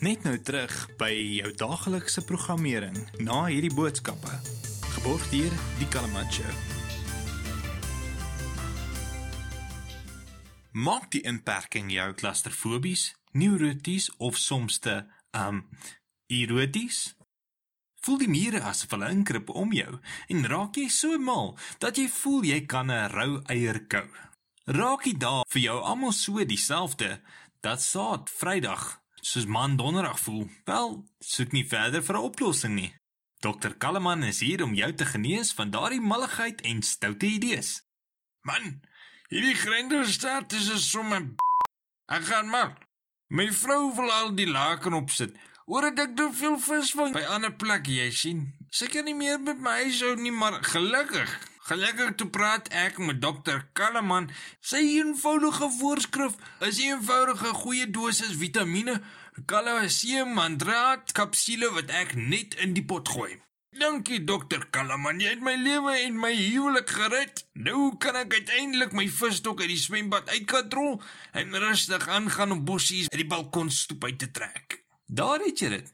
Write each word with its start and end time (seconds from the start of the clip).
net 0.00 0.22
nou 0.24 0.38
terug 0.40 0.72
by 0.96 1.10
jou 1.12 1.50
daaglikse 1.60 2.22
programmering 2.24 2.96
na 3.20 3.42
hierdie 3.50 3.72
boodskappe. 3.74 4.32
Geborg 4.94 5.26
deur 5.28 5.52
Die 5.76 5.88
Kalamancho. 5.92 6.46
Maak 10.72 11.10
die 11.12 11.20
inperking 11.28 11.90
jou 11.92 12.06
klaustrofobies, 12.16 13.10
neuroties 13.36 14.08
of 14.16 14.38
soms 14.40 14.78
te 14.80 15.02
um 15.36 15.66
eroties? 16.32 17.10
Voel 18.00 18.22
die 18.22 18.30
mure 18.32 18.62
asof 18.64 18.94
hulle 18.96 19.10
inkrip 19.12 19.52
om 19.52 19.74
jou 19.76 19.98
en 20.32 20.48
raak 20.48 20.80
jy 20.80 20.88
so 20.88 21.18
mal 21.20 21.52
dat 21.84 22.00
jy 22.00 22.08
voel 22.08 22.48
jy 22.48 22.64
kan 22.64 22.88
'n 22.88 23.12
rou 23.12 23.42
eier 23.52 23.84
kou. 23.84 24.08
Raak 24.64 25.04
dit 25.04 25.20
daar 25.20 25.44
vir 25.48 25.62
jou 25.62 25.78
almal 25.82 26.12
so 26.12 26.44
dieselfde 26.44 27.20
dat 27.60 27.82
saad 27.82 28.30
Vrydag 28.30 28.99
soos 29.20 29.46
man 29.46 29.76
donderdag 29.76 30.20
voel. 30.20 30.48
Wel, 30.64 31.04
soek 31.18 31.52
nie 31.52 31.66
verder 31.68 32.02
vir 32.02 32.16
'n 32.16 32.26
oplossing 32.30 32.74
nie. 32.74 32.94
Dr. 33.40 33.74
Kalleman 33.78 34.22
is 34.22 34.40
hier 34.40 34.62
om 34.62 34.74
jou 34.74 34.94
te 34.94 35.04
genees 35.04 35.52
van 35.52 35.70
daardie 35.70 36.00
malligheid 36.00 36.60
en 36.60 36.82
stoute 36.82 37.26
idees. 37.26 37.82
Man, 38.40 38.80
hierdie 39.28 39.54
grendelstaat 39.54 40.52
is 40.52 40.70
'n 40.70 40.78
somme 40.78 41.34
Ek 42.10 42.24
gaan 42.24 42.48
maar. 42.48 42.78
My 43.26 43.52
vrou 43.52 43.94
wil 43.94 44.10
al 44.10 44.34
die 44.34 44.48
laken 44.50 44.92
opsit. 44.92 45.36
Oor 45.64 45.82
dit 45.82 45.98
ek 45.98 46.16
te 46.16 46.26
veel 46.34 46.58
vis 46.58 46.90
vang 46.90 47.12
by 47.14 47.22
ander 47.22 47.52
plekke, 47.54 47.92
jy 47.94 48.10
sien. 48.10 48.40
Sy 48.70 48.88
kan 48.90 49.04
nie 49.04 49.14
meer 49.14 49.38
met 49.38 49.60
my 49.62 49.76
huishou 49.84 50.16
nie, 50.18 50.32
maar 50.34 50.58
gelukkig 50.64 51.49
Gelukkig 51.68 52.14
toe 52.16 52.28
praat 52.32 52.70
ek 52.72 52.98
met 52.98 53.20
dokter 53.20 53.66
Kalleman. 53.76 54.30
Sy 54.64 54.80
eenvoudige 54.96 55.68
voorskrif 55.78 56.38
is 56.64 56.78
'n 56.80 56.96
eenvoudige 56.96 57.52
goeie 57.62 57.90
dosis 57.90 58.34
vitamiene, 58.42 59.02
kalsium, 59.46 60.32
mandraat, 60.34 61.12
kapsule 61.12 61.68
wat 61.76 61.90
ek 61.90 62.14
net 62.14 62.54
in 62.54 62.72
die 62.72 62.84
pot 62.84 63.08
gooi. 63.08 63.40
Dankie 63.70 64.24
dokter 64.24 64.66
Kalleman, 64.70 65.20
jy 65.20 65.28
het 65.28 65.44
my 65.46 65.54
lewe 65.54 65.92
en 66.00 66.16
my 66.18 66.32
huwelik 66.34 66.90
gered. 66.90 67.44
Nou 67.54 67.96
kan 67.98 68.16
ek 68.16 68.34
uiteindelik 68.34 68.92
my 68.92 69.06
visstok 69.08 69.60
uit 69.60 69.68
die 69.68 69.78
swembad 69.78 70.28
uitkatrol 70.28 71.02
en 71.32 71.54
rustig 71.54 72.08
aangaan 72.08 72.52
om 72.52 72.64
bossies 72.64 73.06
uit 73.12 73.20
die 73.20 73.30
balkonstoep 73.30 74.04
uit 74.04 74.18
te 74.18 74.30
trek. 74.30 74.82
Daar 75.06 75.38
het 75.38 75.58
jy 75.58 75.68
dit. 75.68 75.88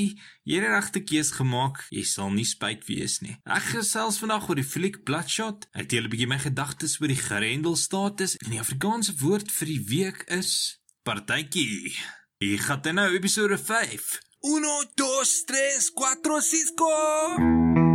jy 0.44 0.58
het 0.58 0.66
regte 0.66 1.04
keus 1.06 1.30
gemaak. 1.38 1.84
Jy 1.94 2.04
sal 2.08 2.32
nie 2.34 2.48
spyt 2.50 2.88
wees 2.90 3.20
nie. 3.22 3.36
Ek 3.46 3.68
gesels 3.76 4.18
vandag 4.22 4.50
oor 4.50 4.58
die 4.58 4.66
fliek 4.66 5.04
Bloodshot. 5.06 5.68
Ek 5.78 5.90
deel 5.90 6.06
'n 6.06 6.10
bietjie 6.10 6.28
my 6.28 6.40
gedagtes 6.40 7.00
oor 7.00 7.08
die 7.14 7.24
Grendelstatus 7.28 8.38
en 8.42 8.50
die 8.52 8.60
Afrikaanse 8.60 9.14
woord 9.22 9.52
vir 9.52 9.68
die 9.68 9.84
week 9.94 10.26
is 10.28 10.82
partytjie. 11.04 11.94
Hier 12.40 12.60
gaan 12.60 12.96
nou 12.96 13.10
episode 13.14 13.58
5. 13.58 14.20
1 14.42 14.64
2 14.96 15.44
3 15.46 15.92
4 15.94 16.74
5 16.76 17.93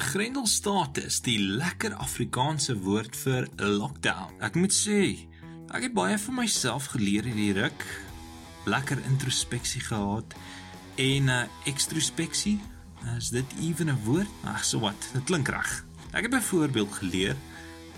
Grendelstatus, 0.00 1.20
die 1.20 1.38
lekker 1.38 1.92
Afrikaanse 2.00 2.74
woord 2.80 3.16
vir 3.20 3.48
lockdown. 3.60 4.32
Ek 4.40 4.56
moet 4.56 4.72
sê, 4.72 5.28
ek 5.70 5.84
het 5.86 5.94
baie 5.96 6.16
vir 6.18 6.36
myself 6.36 6.88
geleer 6.94 7.28
hierdie 7.28 7.52
ruk. 7.58 7.84
Lekker 8.70 9.02
introspeksie 9.10 9.82
gehad 9.84 10.34
en 10.96 11.28
'n 11.28 11.28
uh, 11.28 11.68
ekstrospeksie. 11.68 12.58
Is 13.16 13.28
dit 13.30 13.46
ewen 13.60 13.92
'n 13.92 14.00
woord? 14.04 14.32
Ag, 14.44 14.64
so 14.64 14.80
wat. 14.80 15.10
Dit 15.12 15.24
klink 15.24 15.48
reg. 15.48 15.84
Ek 16.12 16.22
het 16.22 16.30
byvoorbeeld 16.30 16.92
geleer 16.92 17.36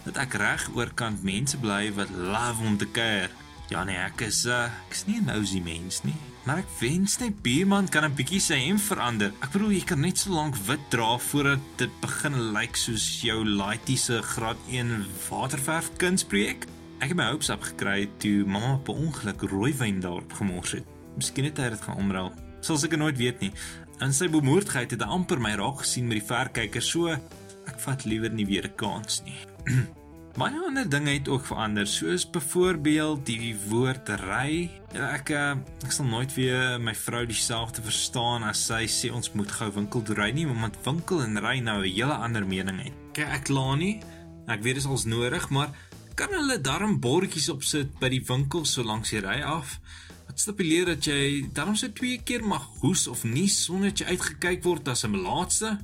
dat 0.05 0.17
ek 0.17 0.35
reg 0.35 0.71
oorkant 0.75 1.23
mense 1.23 1.57
bly 1.57 1.93
wat 1.95 2.11
love 2.11 2.63
om 2.65 2.77
te 2.77 2.87
kuier. 2.87 3.31
Ja 3.69 3.85
nee, 3.85 3.97
ek 3.97 4.21
is 4.21 4.45
uh, 4.47 4.65
ek 4.65 4.93
is 4.93 5.07
nie 5.07 5.21
'n 5.21 5.25
nosy 5.25 5.61
mens 5.61 6.03
nie. 6.03 6.32
Maar 6.43 6.59
ek 6.59 6.71
wens 6.81 7.21
net 7.23 7.37
buurman 7.43 7.87
kan 7.89 8.05
'n 8.05 8.15
bietjie 8.19 8.41
sy 8.43 8.57
hem 8.59 8.79
verander. 8.79 9.31
Ek 9.43 9.53
bedoel 9.55 9.79
jy 9.79 9.85
kan 9.87 10.01
net 10.01 10.19
so 10.19 10.31
lank 10.35 10.57
wit 10.67 10.91
dra 10.91 11.19
voordat 11.19 11.61
dit 11.77 12.01
begin 12.01 12.53
lyk 12.53 12.77
soos 12.77 13.23
jou 13.23 13.45
laaitie 13.47 13.97
se 13.97 14.23
graad 14.23 14.59
1 14.69 15.07
waterverf 15.31 15.91
kunsprojek. 15.97 16.67
Ek 16.99 17.09
het 17.09 17.17
my 17.17 17.31
hopes 17.31 17.51
op 17.51 17.63
gekry 17.63 18.09
toe 18.19 18.45
mamma 18.45 18.77
per 18.83 18.95
ongeluk 18.95 19.41
rooiwyn 19.41 20.01
daarop 20.01 20.33
gemors 20.33 20.73
het. 20.73 20.85
Miskien 21.17 21.45
het 21.45 21.57
hy 21.57 21.69
dit 21.69 21.81
gaan 21.81 21.97
omruil. 21.97 22.33
Sal 22.61 22.79
seker 22.79 22.99
nooit 22.99 23.17
weet 23.17 23.41
nie. 23.41 23.53
En 24.01 24.13
sy 24.13 24.27
bemoordheid 24.29 24.91
het 24.91 25.03
amper 25.03 25.41
my 25.41 25.55
raak 25.55 25.79
gesien 25.79 26.09
met 26.09 26.19
die 26.19 26.27
verkyker 26.27 26.83
so 26.83 27.07
ek 27.09 27.79
vat 27.79 28.05
liewer 28.05 28.31
nie 28.31 28.47
weer 28.47 28.67
'n 28.67 28.75
kans 28.75 29.23
nie. 29.25 29.39
Baie 30.33 30.57
ander 30.65 30.87
dinge 30.89 31.13
het 31.13 31.29
ook 31.29 31.45
verander, 31.45 31.87
soos 31.87 32.23
byvoorbeeld 32.31 33.27
die 33.29 33.53
woord 33.69 34.09
ry. 34.23 34.71
Ja, 34.95 35.11
ek 35.13 35.29
eh, 35.37 35.51
ek 35.85 35.93
sal 35.93 36.07
nooit 36.09 36.33
weer 36.33 36.79
my 36.81 36.95
vrou 36.97 37.27
dieselfde 37.29 37.85
verstaan 37.85 38.47
as 38.49 38.63
sy 38.71 38.87
sê 38.89 39.11
ons 39.13 39.29
moet 39.37 39.53
gou 39.53 39.69
winkel 39.77 40.01
toe 40.09 40.17
ry 40.17 40.31
nie, 40.33 40.47
want 40.49 40.79
winkel 40.87 41.21
en 41.27 41.37
ry 41.37 41.59
nou 41.61 41.83
'n 41.83 41.93
hele 41.93 42.17
ander 42.17 42.47
mening 42.49 42.81
het. 42.81 42.97
Kyk, 43.13 43.29
ek 43.29 43.45
kla 43.51 43.75
nie. 43.77 44.01
Ek 44.49 44.63
weet 44.65 44.81
dit 44.81 44.85
is 44.85 44.89
ons 44.89 45.05
nodig, 45.05 45.51
maar 45.51 45.69
kan 46.17 46.33
hulle 46.33 46.57
darm 46.61 46.97
bordjies 47.01 47.51
opsit 47.53 47.93
by 48.01 48.09
die 48.09 48.25
winkel 48.25 48.65
so 48.65 48.83
langs 48.83 49.11
die 49.11 49.21
ry 49.21 49.43
af? 49.45 49.81
Wat 50.27 50.41
stipuleer 50.41 50.87
dat 50.87 51.05
jy 51.05 51.51
darm 51.53 51.77
se 51.77 51.93
twee 51.93 52.23
keer 52.25 52.41
mag 52.41 52.65
hoes 52.81 53.05
of 53.07 53.25
nies 53.25 53.65
sonder 53.65 53.91
dat 53.91 54.01
jy 54.01 54.17
uitgekyk 54.17 54.65
word 54.65 54.89
as 54.89 55.05
'n 55.05 55.13
melaatse? 55.13 55.79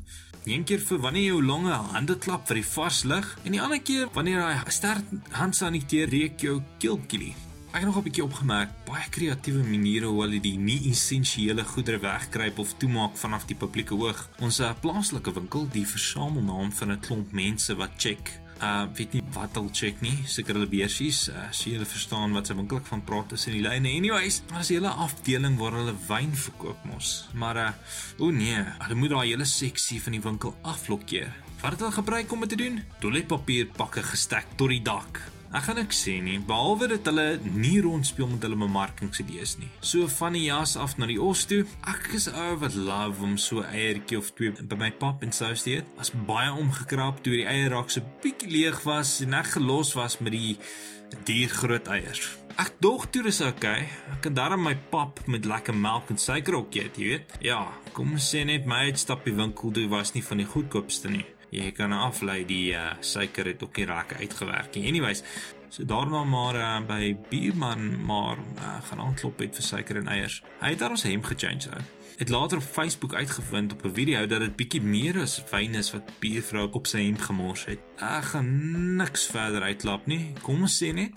Een 0.49 0.63
keer 0.65 0.81
vir 0.81 1.01
wanneer 1.05 1.27
jou 1.27 1.41
longe 1.45 1.75
hande 1.93 2.15
klap 2.17 2.47
vir 2.49 2.63
die 2.63 2.69
vars 2.71 3.03
lug 3.05 3.27
en 3.45 3.53
die 3.53 3.61
ander 3.61 3.83
keer 3.85 4.07
wanneer 4.15 4.41
hy 4.47 4.73
sterk 4.73 5.11
handsaniteer 5.37 6.09
reek 6.09 6.41
jou 6.41 6.55
keelkielie. 6.81 7.35
Ek 7.69 7.83
het 7.83 7.85
nog 7.85 7.99
'n 7.99 8.07
bietjie 8.07 8.25
opgemerk 8.25 8.71
baie 8.87 9.05
kreatiewe 9.11 9.63
maniere 9.63 10.07
hoe 10.07 10.23
hulle 10.23 10.41
die 10.41 10.57
nie 10.57 10.89
essensiële 10.91 11.65
goedere 11.65 11.99
wegkruip 12.01 12.59
of 12.59 12.73
toemaak 12.79 13.17
vanaf 13.17 13.45
die 13.45 13.57
publieke 13.57 13.95
oog. 13.95 14.29
Ons 14.41 14.61
uh, 14.61 14.73
plaaslike 14.81 15.33
winkel, 15.33 15.69
die 15.69 15.87
versamelnaam 15.87 16.73
van 16.73 16.93
'n 16.93 17.01
klomp 17.01 17.33
mense 17.33 17.77
wat 17.77 17.91
check 17.99 18.41
uh 18.63 18.87
weet 18.99 19.13
nie 19.17 19.23
wat 19.35 19.55
hulle 19.59 19.73
check 19.73 20.01
nie 20.03 20.17
seker 20.27 20.59
hulle 20.59 20.69
beursies. 20.71 21.29
Uh, 21.29 21.49
sien 21.55 21.77
hulle 21.77 21.89
verstaan 21.89 22.37
wat 22.37 22.47
se 22.47 22.57
winklik 22.59 22.87
van 22.87 23.05
praat 23.05 23.29
tussen 23.33 23.57
die 23.57 23.63
lyne. 23.63 23.95
Anyways 24.01 24.43
maar 24.51 24.61
as 24.61 24.71
'n 24.71 24.75
hele 24.81 24.89
afdeling 25.07 25.59
waar 25.59 25.73
hulle 25.73 25.95
wyn 26.09 26.35
verkoop 26.35 26.85
mos. 26.85 27.29
Maar 27.35 27.57
uh 27.57 27.73
o 28.19 28.31
nee 28.31 28.65
hulle 28.79 28.95
moet 28.95 29.11
daai 29.11 29.29
hele 29.31 29.45
seksie 29.45 30.03
van 30.03 30.13
die 30.13 30.23
winkel 30.23 30.55
aflokkeer 30.63 31.33
wat 31.61 31.71
het 31.71 31.81
hulle 31.81 31.93
gebruik 31.93 32.33
om 32.33 32.41
dit 32.41 32.49
te 32.49 32.57
doen? 32.57 32.83
Toiletpapier 33.01 33.67
pakke 33.67 34.03
gestek 34.03 34.47
tot 34.57 34.69
die 34.69 34.83
dak 34.83 35.38
Ek 35.49 35.65
gaan 35.65 35.79
ek 35.81 35.95
sê 35.97 36.19
nie, 36.21 36.37
behalwe 36.45 36.91
dat 36.91 37.07
hulle 37.09 37.39
nie 37.41 37.79
rondspeel 37.81 38.27
met 38.29 38.43
hulle 38.45 38.59
bemarkingsidees 38.61 39.55
nie. 39.57 39.71
So 39.81 40.05
van 40.19 40.35
die 40.37 40.43
jas 40.45 40.75
af 40.77 40.99
na 41.01 41.09
die 41.09 41.17
os 41.17 41.47
toe. 41.49 41.63
Ek 41.89 42.11
is 42.19 42.27
ou 42.29 42.59
wat 42.61 42.77
love 42.77 43.25
om 43.25 43.39
so 43.41 43.65
eiertjie 43.65 44.19
of 44.21 44.29
twee 44.37 44.53
by 44.53 44.77
my 44.77 44.91
pap 45.01 45.25
en 45.25 45.33
sous 45.33 45.65
te 45.65 45.79
eet. 45.79 45.89
Was 45.97 46.13
baie 46.29 46.51
omgekrap 46.53 47.23
toe 47.25 47.33
die 47.39 47.47
eierrak 47.49 47.89
so 47.95 48.05
bietjie 48.21 48.51
leeg 48.53 48.83
was 48.85 49.15
en 49.25 49.39
ek 49.41 49.55
gelos 49.55 49.95
was 49.97 50.19
met 50.21 50.37
die 50.37 50.59
dier 51.25 51.49
groot 51.49 51.89
eiers. 51.97 52.29
Ek 52.61 52.75
dog 52.85 53.07
toe 53.09 53.25
dis 53.25 53.41
okay. 53.47 53.87
Ek 54.13 54.21
kan 54.27 54.37
daarom 54.37 54.67
my 54.69 54.75
pap 54.93 55.25
met 55.33 55.49
lekker 55.49 55.73
melk 55.73 56.13
en 56.13 56.21
suiker 56.21 56.61
ook 56.61 56.77
eet, 56.77 57.01
jy 57.01 57.15
weet. 57.15 57.39
Ja, 57.47 57.63
kom 57.97 58.19
ons 58.19 58.29
sê 58.35 58.45
net 58.45 58.69
my 58.69 58.85
uitstapie 58.91 59.33
winkel 59.39 59.73
toe 59.73 59.89
was 59.89 60.13
nie 60.13 60.27
van 60.29 60.45
die 60.45 60.51
goedkoopste 60.53 61.17
nie. 61.17 61.25
Jy 61.51 61.71
kan 61.73 61.93
aflei 61.93 62.43
die 62.45 62.73
uh, 62.77 62.93
suiker 63.01 63.47
het 63.47 63.63
ook 63.63 63.77
nie 63.77 63.87
lekker 63.87 64.21
uitgewerk 64.21 64.75
nie. 64.75 64.89
Anyways, 64.89 65.23
so 65.69 65.85
daarna 65.85 66.25
maar 66.25 66.57
uh, 66.57 66.87
by 66.87 67.17
buurman 67.31 68.05
maar 68.05 68.37
uh, 68.37 68.75
gaan 68.91 69.01
aanklop 69.01 69.39
het 69.39 69.57
vir 69.57 69.65
suiker 69.65 70.03
en 70.03 70.09
eiers. 70.09 70.43
Hy 70.61 70.75
het 70.75 70.83
daar 70.83 70.97
ons 70.97 71.07
hem 71.09 71.25
gechange 71.25 71.73
ou. 71.73 71.85
Het 72.19 72.29
later 72.29 72.59
op 72.59 72.65
Facebook 72.65 73.15
uitgevind 73.15 73.73
op 73.73 73.85
'n 73.85 73.95
video 73.95 74.27
dat 74.27 74.41
dit 74.41 74.57
bietjie 74.57 74.83
meer 74.83 75.21
as 75.21 75.43
wyn 75.51 75.75
is 75.75 75.93
wat 75.93 76.11
buurvrou 76.19 76.69
op 76.71 76.87
sy 76.87 77.05
hemp 77.05 77.21
gemors 77.21 77.65
het. 77.65 77.79
Ek 77.97 78.25
gaan 78.25 78.97
niks 78.97 79.27
verder 79.27 79.63
uitklap 79.63 80.07
nie. 80.07 80.33
Kom 80.43 80.63
ons 80.63 80.83
sê 80.83 80.93
net 80.93 81.15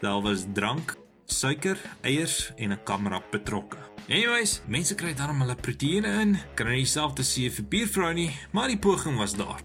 daar 0.00 0.20
was 0.22 0.44
drank, 0.52 0.96
suiker, 1.26 1.78
eiers 2.02 2.52
en 2.56 2.72
'n 2.72 2.82
kamera 2.84 3.22
betrokke. 3.30 3.93
Anyways, 4.04 4.58
mense 4.68 4.92
kry 5.00 5.14
dan 5.16 5.38
hulle 5.40 5.54
proteïene 5.56 6.10
in. 6.20 6.34
Kan 6.58 6.68
nie 6.68 6.82
dieselfde 6.82 7.24
sê 7.24 7.46
vir 7.48 7.64
buurvrou 7.72 8.10
nie, 8.12 8.28
maar 8.52 8.68
die 8.68 8.76
poging 8.76 9.16
was 9.16 9.32
daar. 9.38 9.62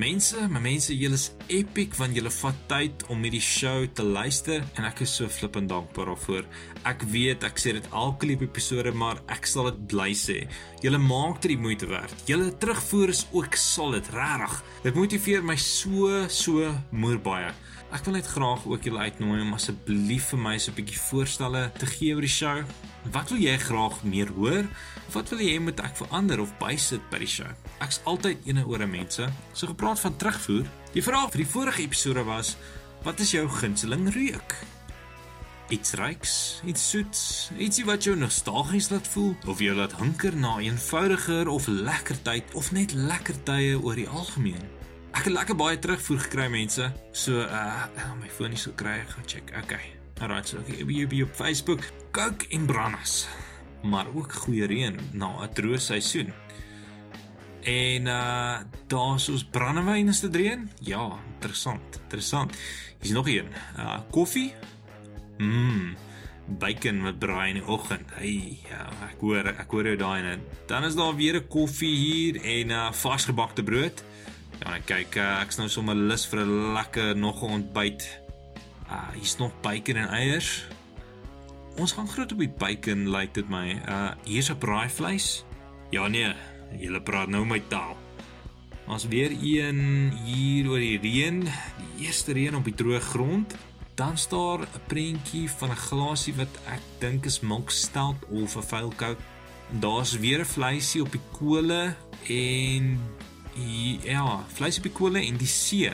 Mense, 0.00 0.48
my 0.50 0.58
mense, 0.64 0.94
julle 0.98 1.14
is 1.18 1.28
epic 1.50 1.94
want 1.98 2.16
julle 2.18 2.32
vat 2.34 2.58
tyd 2.70 3.04
om 3.10 3.22
hierdie 3.22 3.42
show 3.42 3.84
te 3.94 4.02
luister 4.06 4.64
en 4.78 4.88
ek 4.88 5.04
is 5.06 5.14
so 5.20 5.30
flippend 5.30 5.70
dankbaar 5.70 6.10
daarvoor. 6.10 6.46
Ek 6.90 7.06
weet 7.14 7.46
ek 7.46 7.62
sê 7.62 7.76
dit 7.78 7.88
elke 7.94 8.26
liewe 8.26 8.48
episode, 8.48 8.90
maar 8.90 9.22
ek 9.30 9.46
sal 9.50 9.70
dit 9.70 9.80
bly 9.94 10.10
sê. 10.18 10.40
Julle 10.82 10.98
maak 11.02 11.38
dit 11.44 11.54
die 11.54 11.62
moeite 11.62 11.90
werd. 11.90 12.26
Julle 12.26 12.50
terugvoer 12.58 13.14
is 13.14 13.22
ook 13.30 13.54
solid, 13.54 14.10
regtig. 14.14 14.62
Dit 14.88 14.98
motiveer 14.98 15.46
my 15.46 15.58
so 15.62 16.24
so 16.26 16.74
moer 16.90 17.22
baie. 17.22 17.54
Ek 17.90 18.04
wil 18.06 18.14
net 18.14 18.28
graag 18.30 18.62
ook 18.70 18.84
julle 18.86 19.02
uitnooi 19.02 19.40
om 19.42 19.56
asseblief 19.56 20.28
vir 20.30 20.38
my 20.38 20.52
so 20.62 20.70
'n 20.70 20.76
bietjie 20.76 20.98
voorstelle 21.10 21.72
te 21.74 21.86
gee 21.86 22.14
oor 22.14 22.22
die 22.22 22.30
show. 22.30 22.62
Wat 23.10 23.30
wil 23.30 23.40
jy 23.42 23.56
graag 23.58 24.04
meer 24.04 24.30
hoor? 24.30 24.64
Wat 25.10 25.28
wil 25.30 25.40
jy 25.40 25.56
hê 25.56 25.60
moet 25.60 25.80
ek 25.80 25.96
verander 25.96 26.40
of 26.40 26.54
bysit 26.58 27.02
by 27.10 27.18
die 27.18 27.26
show? 27.26 27.50
Ek's 27.80 28.00
altyd 28.04 28.46
eene 28.46 28.64
oor 28.64 28.86
mense. 28.86 29.26
So 29.52 29.66
gepraat 29.66 30.00
van 30.00 30.16
terugvoer. 30.16 30.66
Die 30.92 31.02
vraag 31.02 31.30
vir 31.30 31.42
die 31.42 31.52
vorige 31.52 31.82
episode 31.82 32.24
was: 32.24 32.56
Wat 33.02 33.20
is 33.20 33.30
jou 33.32 33.48
gunsteling 33.48 34.12
reuk? 34.14 34.54
Iets 35.68 35.92
ryks, 35.94 36.62
iets 36.64 36.90
soets, 36.90 37.50
ietsie 37.58 37.84
wat 37.84 38.04
jou 38.04 38.16
nostalgies 38.16 38.90
laat 38.90 39.08
voel 39.08 39.34
of 39.46 39.58
jou 39.58 39.74
laat 39.74 39.98
hunker 39.98 40.36
na 40.36 40.58
eenvoudiger 40.58 41.48
of 41.48 41.66
lekker 41.66 42.22
tyd 42.22 42.54
of 42.54 42.72
net 42.72 42.92
lekker 42.92 43.34
tye 43.42 43.78
oor 43.82 43.94
die 43.94 44.08
algemeen. 44.08 44.79
Ek 45.20 45.26
het 45.28 45.34
lekker 45.36 45.56
baie 45.60 45.76
terugvoer 45.76 46.20
gekry 46.24 46.46
mense. 46.48 46.86
So 47.12 47.42
uh 47.44 47.82
my 48.16 48.28
foon 48.32 48.54
is 48.56 48.62
so 48.64 48.72
kry, 48.72 49.02
gaan 49.04 49.26
check. 49.28 49.50
Okay. 49.52 49.90
Alright, 50.16 50.48
so 50.48 50.62
ek 50.64 50.78
heb 50.78 51.12
op 51.26 51.34
Facebook 51.36 51.84
kook 52.16 52.46
en 52.48 52.64
brandas. 52.64 53.28
Maar 53.84 54.08
ook 54.16 54.32
goeie 54.32 54.64
reën 54.64 54.96
na 55.12 55.44
'n 55.44 55.52
droë 55.52 55.76
seisoen. 55.76 56.32
En 57.60 58.06
uh 58.06 58.64
daar's 58.88 59.28
ons 59.28 59.44
brandewyn 59.44 60.08
is 60.08 60.20
te 60.20 60.28
dreën. 60.28 60.70
Ja, 60.80 61.20
interessant. 61.34 62.00
Interessant. 62.02 62.56
Hier's 63.00 63.12
nog 63.12 63.28
een. 63.28 63.52
Uh 63.76 64.00
koffie. 64.10 64.54
Mmm. 65.36 65.96
Bacon 66.58 67.02
met 67.02 67.18
braai 67.18 67.48
in 67.48 67.60
die 67.60 67.66
oggend. 67.66 68.08
Hey, 68.14 68.58
ja, 68.70 68.88
ek 69.12 69.20
hoor 69.20 69.44
ek 69.44 69.70
hoor 69.70 69.84
jou 69.84 69.96
daai 69.96 70.22
en 70.32 70.40
dan 70.66 70.84
is 70.84 70.94
daar 70.94 71.14
weer 71.14 71.36
'n 71.36 71.46
koffie 71.48 71.96
hier 71.96 72.40
en 72.40 72.70
uh 72.70 72.92
varsgebakte 72.92 73.62
brood. 73.62 74.04
Ja, 74.60 74.76
kyk, 74.84 75.16
uh, 75.16 75.40
ek's 75.40 75.56
nou 75.56 75.68
sommer 75.72 75.96
lus 75.96 76.26
vir 76.28 76.42
'n 76.44 76.72
lekker 76.74 77.16
nog 77.16 77.42
'n 77.42 77.52
ontbyt. 77.60 78.20
Uh 78.90 79.08
hier's 79.14 79.36
nog 79.38 79.52
bacon 79.62 79.96
en 79.96 80.08
eiers. 80.08 80.66
Ons 81.76 81.92
gaan 81.92 82.08
groot 82.08 82.32
op 82.32 82.38
die 82.38 82.54
bacon 82.58 83.08
lyk 83.08 83.20
like 83.20 83.32
dit 83.32 83.48
my. 83.48 83.80
Uh 83.88 84.12
hier's 84.24 84.50
'n 84.50 84.58
braaivleis. 84.58 85.44
Ja 85.90 86.08
nee, 86.08 86.34
julle 86.78 87.00
praat 87.00 87.28
nou 87.28 87.46
my 87.46 87.62
taal. 87.68 87.96
Ons 88.86 89.06
weer 89.06 89.30
een 89.30 90.10
hier 90.24 90.68
oor 90.68 90.78
die 90.78 90.98
reën, 90.98 91.40
die 91.78 92.06
eerste 92.06 92.32
reën 92.32 92.54
op 92.54 92.64
die 92.64 92.74
droë 92.74 93.00
grond. 93.00 93.54
Dan 93.94 94.18
staan 94.18 94.60
'n 94.60 94.82
prentjie 94.86 95.50
van 95.50 95.70
'n 95.70 95.76
glasie 95.76 96.34
wat 96.34 96.54
ek 96.66 96.82
dink 96.98 97.24
is 97.24 97.40
milk 97.40 97.70
stout 97.70 98.24
of 98.28 98.56
'n 98.56 98.62
vuil 98.62 98.92
coke. 98.96 99.22
Daar's 99.80 100.18
weer 100.18 100.40
'n 100.40 100.44
vleisie 100.44 101.02
op 101.02 101.12
die 101.12 101.26
kole 101.32 101.94
en 102.28 103.00
ja, 103.54 104.44
vleis 104.54 104.76
op 104.76 104.86
die 104.86 104.92
kole 104.92 105.20
en 105.24 105.36
die 105.40 105.48
see. 105.50 105.92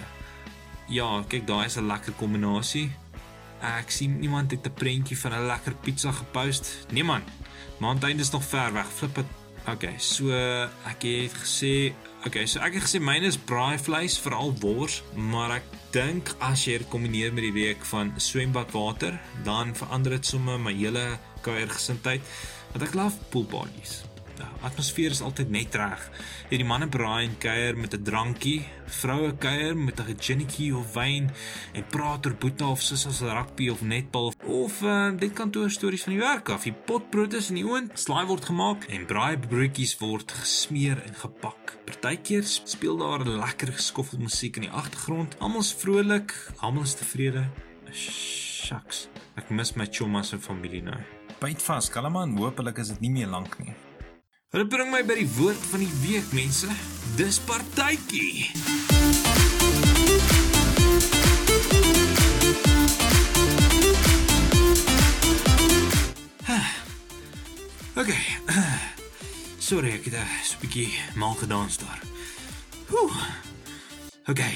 Ja, 0.88 1.22
kyk, 1.28 1.46
daai 1.46 1.66
is 1.66 1.76
'n 1.76 1.86
lekker 1.86 2.12
kombinasie. 2.12 2.90
Ek 3.60 3.90
sien 3.90 4.22
iemand 4.22 4.50
het 4.50 4.66
'n 4.66 4.74
prentjie 4.74 5.18
van 5.18 5.32
'n 5.32 5.46
lekker 5.46 5.74
pizza 5.74 6.12
gepost. 6.12 6.86
Man. 7.04 7.22
Maandeinde 7.78 8.22
is 8.22 8.30
nog 8.30 8.44
ver 8.44 8.72
weg. 8.72 8.86
Flip 8.86 9.14
dit. 9.14 9.24
Okay, 9.68 9.98
so 9.98 10.30
ek 10.86 11.02
het 11.02 11.32
gesê, 11.34 11.92
okay, 12.26 12.46
so 12.46 12.60
ek 12.60 12.74
het 12.74 12.82
gesê 12.82 13.00
myne 13.00 13.26
is 13.26 13.36
braaivleis, 13.36 14.18
veral 14.18 14.54
wors, 14.60 15.02
maar 15.14 15.50
ek 15.50 15.64
dink 15.90 16.36
as 16.38 16.64
jy 16.64 16.78
dit 16.78 16.88
kombineer 16.88 17.32
met 17.32 17.42
die 17.42 17.52
week 17.52 17.84
van 17.84 18.12
swembadwater, 18.16 19.18
dan 19.42 19.74
verander 19.74 20.10
dit 20.10 20.26
sommer 20.26 20.60
my 20.60 20.72
hele 20.72 21.18
kuiergesindheid. 21.40 22.22
Want 22.72 22.82
ek 22.82 22.94
love 22.94 23.18
pool 23.30 23.44
parties 23.44 24.04
atmosfeer 24.66 25.10
is 25.10 25.22
altyd 25.24 25.50
net 25.50 25.74
reg. 25.78 26.02
Jy 26.50 26.60
die 26.60 26.66
manne 26.66 26.88
braai 26.88 27.26
en 27.26 27.36
kuier 27.38 27.76
met 27.76 27.94
'n 27.94 28.02
drankie, 28.02 28.66
vroue 28.86 29.32
kuier 29.36 29.76
met 29.76 30.00
'n 30.00 30.16
ginnetjie 30.18 30.76
of 30.76 30.94
wyn 30.94 31.30
en 31.74 31.84
praat 31.90 32.26
oor 32.26 32.34
boeta 32.34 32.66
of 32.70 32.82
sussie 32.82 33.12
se 33.12 33.24
rugby 33.24 33.68
of 33.68 33.82
netbal 33.82 34.32
of 34.44 34.82
uh, 34.82 35.10
dit 35.16 35.32
kantoor 35.32 35.70
stories 35.70 36.02
van 36.02 36.12
die 36.12 36.22
werk 36.22 36.48
af. 36.48 36.62
Die 36.62 36.72
potbrood 36.72 37.34
is 37.34 37.48
in 37.48 37.56
die 37.56 37.66
oond, 37.66 37.98
slaai 37.98 38.26
word 38.26 38.44
gemaak 38.44 38.84
en 38.88 39.06
braai 39.06 39.38
broodjies 39.38 39.98
word 39.98 40.32
gesmeer 40.32 41.02
en 41.06 41.14
gepak. 41.14 41.78
Partykeer 41.86 42.44
speel 42.44 42.96
daar 42.96 43.24
lekker 43.26 43.72
geskoffel 43.72 44.18
musiek 44.18 44.56
in 44.56 44.62
die 44.62 44.72
agtergrond. 44.72 45.38
Almal's 45.38 45.74
vrolik, 45.74 46.34
almal 46.58 46.82
is 46.82 46.94
tevrede. 46.94 47.46
Shucks. 47.92 49.08
Ek 49.36 49.50
mis 49.50 49.74
my 49.76 49.86
chomma 49.86 50.22
se 50.24 50.38
familie 50.38 50.82
nou. 50.82 50.98
Byt 51.40 51.62
vas, 51.62 51.90
Kalaman, 51.92 52.32
hopelik 52.40 52.78
is 52.80 52.94
dit 52.94 53.04
nie 53.04 53.12
meer 53.18 53.28
lank 53.28 53.58
nie. 53.60 53.74
Hulle 54.54 54.66
bring 54.70 54.90
my 54.92 55.00
by 55.02 55.16
die 55.18 55.30
woord 55.34 55.58
van 55.72 55.82
die 55.82 55.94
week, 56.04 56.28
mense. 56.30 56.70
Dis 57.18 57.40
partytjie. 57.42 58.52
Okay. 67.96 68.22
Sorry, 69.58 69.96
ek 69.96 70.04
het 70.06 70.14
'n 70.14 70.60
bietjie 70.60 70.92
mal 71.16 71.34
gedans 71.34 71.78
daar. 71.82 72.00
Ooh. 72.94 73.16
Okay. 74.30 74.54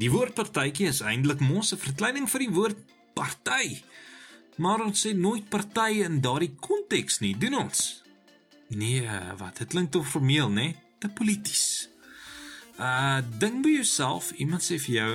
Die 0.00 0.10
woord 0.10 0.32
partytjie 0.34 0.88
is 0.88 1.02
eintlik 1.04 1.40
mos 1.44 1.74
'n 1.74 1.82
verkleining 1.82 2.30
vir 2.30 2.40
die 2.40 2.54
woord 2.56 2.78
party. 3.12 3.82
Maar 4.56 4.84
ons 4.84 5.06
sê 5.06 5.14
nooit 5.16 5.48
party 5.48 6.02
in 6.04 6.20
daardie 6.20 6.54
konteks 6.60 7.20
nie, 7.20 7.36
doen 7.38 7.54
ons? 7.54 8.02
Nee, 8.70 9.06
wat? 9.38 9.58
Dit 9.58 9.72
klink 9.72 9.90
tog 9.92 10.06
formeel, 10.08 10.50
né? 10.50 10.74
Te 10.98 11.08
polities. 11.08 11.88
Uh, 12.80 13.18
dink 13.38 13.60
by 13.64 13.74
jouself, 13.80 14.30
iemand 14.40 14.62
sê 14.64 14.78
vir 14.78 14.94
jou, 14.94 15.10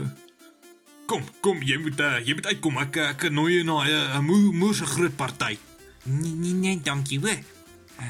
"Kom, 1.06 1.24
kom, 1.42 1.62
jy 1.62 1.78
moet 1.78 2.00
uh, 2.00 2.20
jy 2.20 2.34
moet 2.34 2.46
uitkom. 2.46 2.78
Ek 2.78 2.98
ek 2.98 3.30
nooi 3.32 3.56
jou 3.56 3.64
na 3.64 3.84
'n 3.84 3.90
uh, 3.90 4.20
moe 4.22 4.54
moe 4.54 4.74
se 4.74 4.86
groot 4.86 5.16
party." 5.16 5.58
Nee, 6.04 6.34
nee, 6.34 6.54
nee, 6.54 6.82
dankie, 6.82 7.20
hoor. 7.20 7.42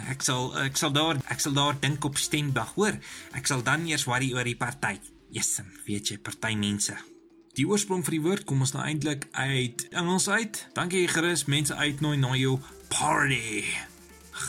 Ek 0.09 0.21
sal 0.21 0.57
ek 0.57 0.75
sal 0.77 0.91
daar 0.91 1.15
ek 1.29 1.39
sal 1.39 1.53
daar 1.53 1.79
dink 1.79 2.03
op 2.03 2.17
Stendag, 2.17 2.73
hoor. 2.75 2.99
Ek 3.33 3.47
sal 3.47 3.63
dan 3.63 3.85
eers 3.87 4.05
worry 4.05 4.33
oor 4.33 4.43
die 4.43 4.57
party. 4.57 4.99
Jesem, 5.31 5.71
weet 5.85 6.07
jy, 6.09 6.17
party 6.17 6.55
mense. 6.55 7.14
Die 7.55 7.63
oorsprong 7.63 8.01
van 8.03 8.11
die 8.17 8.23
woord 8.23 8.43
kom 8.43 8.59
ons 8.65 8.73
nou 8.75 8.81
eintlik 8.83 9.29
uit 9.31 9.85
Engels 9.95 10.25
uit. 10.27 10.57
Dankie 10.75 11.05
gerus 11.07 11.45
mense 11.47 11.75
uitnooi 11.75 12.17
na 12.19 12.33
jou 12.35 12.57
party. 12.91 13.63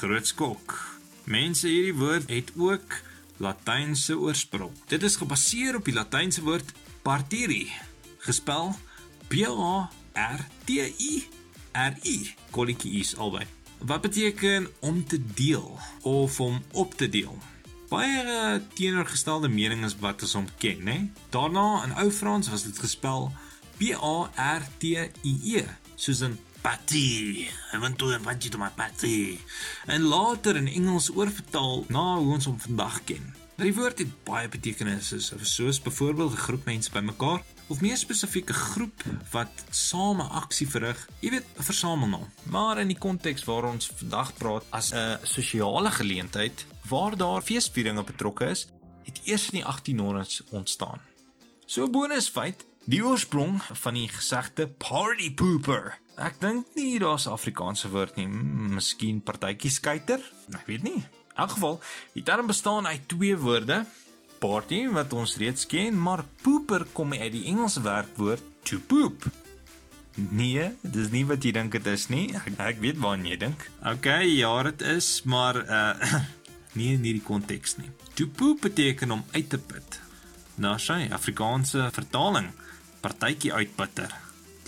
Groot 0.00 0.26
skok. 0.26 0.75
Mense 1.30 1.70
hierdie 1.70 1.94
woord 1.94 2.26
het 2.34 2.50
ook 2.58 2.96
Latynse 3.38 4.16
oorsprong. 4.18 4.75
Dit 4.90 5.06
is 5.06 5.20
gebaseer 5.22 5.78
op 5.78 5.86
die 5.86 5.94
Latynse 5.94 6.42
woord 6.42 6.72
partiri, 7.06 7.68
gespel 8.26 8.75
P 9.30 9.46
A 9.46 9.86
R 10.26 10.42
T 10.66 10.82
I 10.98 11.22
R 11.78 11.94
I. 12.02 12.34
Kolletjie 12.50 12.98
is 13.04 13.14
albei. 13.14 13.46
Wat 13.86 14.02
beteken 14.02 14.66
om 14.80 15.04
te 15.06 15.20
deel 15.34 15.78
of 16.02 16.40
om 16.40 16.58
op 16.72 16.98
te 16.98 17.06
deel? 17.08 17.38
Baie 17.96 18.60
teenoorgestelde 18.76 19.48
menings 19.48 19.94
wat 20.02 20.20
ons 20.26 20.34
hom 20.36 20.48
ken, 20.60 20.82
né? 20.84 20.96
Daarna 21.32 21.80
in 21.86 21.94
ou 22.02 22.10
Frans 22.12 22.50
was 22.52 22.66
dit 22.66 22.76
gespel 22.76 23.30
P 23.78 23.94
A 23.96 24.28
R 24.58 24.66
T 24.82 24.90
I 25.24 25.32
E, 25.54 25.62
soos 25.96 26.20
in 26.26 26.36
Patty. 26.60 27.46
I 27.72 27.80
want 27.80 27.96
to 28.02 28.10
invite 28.12 28.44
you 28.44 28.52
to 28.52 28.60
my 28.60 28.68
party. 28.76 29.38
En 29.88 30.04
later 30.12 30.60
in 30.60 30.68
Engels 30.68 31.08
oorvertaal 31.14 31.86
na 31.88 32.04
hoe 32.18 32.36
ons 32.36 32.50
hom 32.50 32.60
vandag 32.60 33.00
ken. 33.08 33.32
Die 33.56 33.72
woord 33.72 34.02
het 34.04 34.12
baie 34.28 34.50
betekenisse, 34.52 35.16
soos 35.40 35.80
byvoorbeeld 35.80 36.36
'n 36.36 36.44
groep 36.44 36.64
mense 36.68 36.92
bymekaar 36.92 37.40
of 37.72 37.80
meer 37.80 37.96
spesifiek 37.96 38.50
'n 38.50 38.62
groep 38.76 39.04
wat 39.32 39.64
same 39.70 40.22
aksie 40.22 40.68
verrig, 40.68 41.08
jy 41.20 41.30
weet, 41.30 41.46
'n 41.56 41.62
versamelnaam. 41.62 42.28
Maar 42.42 42.78
in 42.78 42.88
die 42.88 42.98
konteks 42.98 43.44
waar 43.44 43.64
ons 43.64 43.90
vandag 43.96 44.34
praat 44.34 44.64
as 44.70 44.92
'n 44.92 45.18
sosiale 45.22 45.90
geleentheid 45.90 46.66
waar 46.88 47.16
daar 47.16 47.42
feesvieringe 47.42 48.02
betrokke 48.04 48.50
is, 48.52 48.66
het 49.06 49.20
eers 49.24 49.50
in 49.50 49.60
die 49.60 49.66
1800s 49.66 50.42
ontstaan. 50.50 51.00
So 51.66 51.84
'n 51.84 51.90
bonusfeit, 51.90 52.66
die 52.84 53.04
oorsprong 53.04 53.62
van 53.62 53.94
die 53.94 54.08
gesegde 54.08 54.68
party 54.68 55.34
pooper. 55.34 55.98
Ek 56.16 56.40
dink 56.40 56.66
nie 56.74 56.98
daar's 56.98 57.26
'n 57.26 57.30
Afrikaanse 57.30 57.88
woord 57.88 58.16
nie, 58.16 58.28
miskien 58.28 59.22
partytjie 59.22 59.70
skeiter? 59.70 60.20
Ek 60.52 60.66
weet 60.66 60.82
nie. 60.82 61.02
In 61.36 61.42
elk 61.42 61.50
geval, 61.50 61.80
die 62.12 62.22
term 62.22 62.46
bestaan 62.46 62.86
uit 62.86 63.08
twee 63.08 63.36
woorde, 63.36 63.84
party 64.38 64.88
wat 64.88 65.12
ons 65.12 65.36
reeds 65.36 65.66
ken, 65.66 66.02
maar 66.02 66.24
pooper 66.42 66.86
kom 66.92 67.12
uit 67.12 67.32
die 67.32 67.44
Engelse 67.44 67.80
werkwoord 67.80 68.42
to 68.62 68.78
poop. 68.78 69.24
Nee, 70.14 70.70
dis 70.80 71.10
nie 71.10 71.26
wat 71.26 71.44
jy 71.44 71.52
dink 71.52 71.72
dit 71.72 71.86
is 71.86 72.08
nie. 72.08 72.32
Ek, 72.34 72.46
ek 72.58 72.78
weet 72.80 72.96
waarna 72.96 73.28
jy 73.28 73.36
dink. 73.36 73.70
Okay, 73.84 74.24
ja, 74.24 74.62
dit 74.62 74.80
is, 74.80 75.22
maar 75.24 75.56
uh 75.68 76.20
nie 76.76 76.92
in 76.95 77.04
hierdie 77.04 77.25
konteks 77.25 77.76
nie. 77.80 77.90
To 78.16 78.28
poop 78.28 78.62
beteken 78.68 79.11
om 79.16 79.25
uit 79.33 79.49
te 79.52 79.59
put. 79.59 80.00
Nou 80.62 80.76
sy 80.80 81.02
Afrikaanse 81.12 81.90
vertaling, 81.92 82.52
partytjie 83.04 83.52
uitputter. 83.52 84.12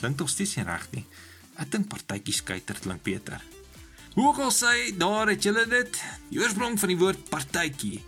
Klink 0.00 0.18
tog 0.18 0.28
steeds 0.32 0.56
nie 0.58 0.66
reg 0.68 0.84
nie. 0.92 1.04
Ek 1.58 1.70
dink 1.72 1.88
partytjie 1.90 2.36
skeiter 2.36 2.78
klink 2.82 3.02
beter. 3.06 3.40
Hoe 4.14 4.26
ook 4.28 4.40
al 4.42 4.52
sê, 4.54 4.90
daar 4.98 5.30
het 5.30 5.44
julle 5.46 5.64
dit, 5.70 6.00
die 6.30 6.40
oorsprong 6.42 6.78
van 6.80 6.92
die 6.92 6.98
woord 6.98 7.28
partytjie. 7.30 8.00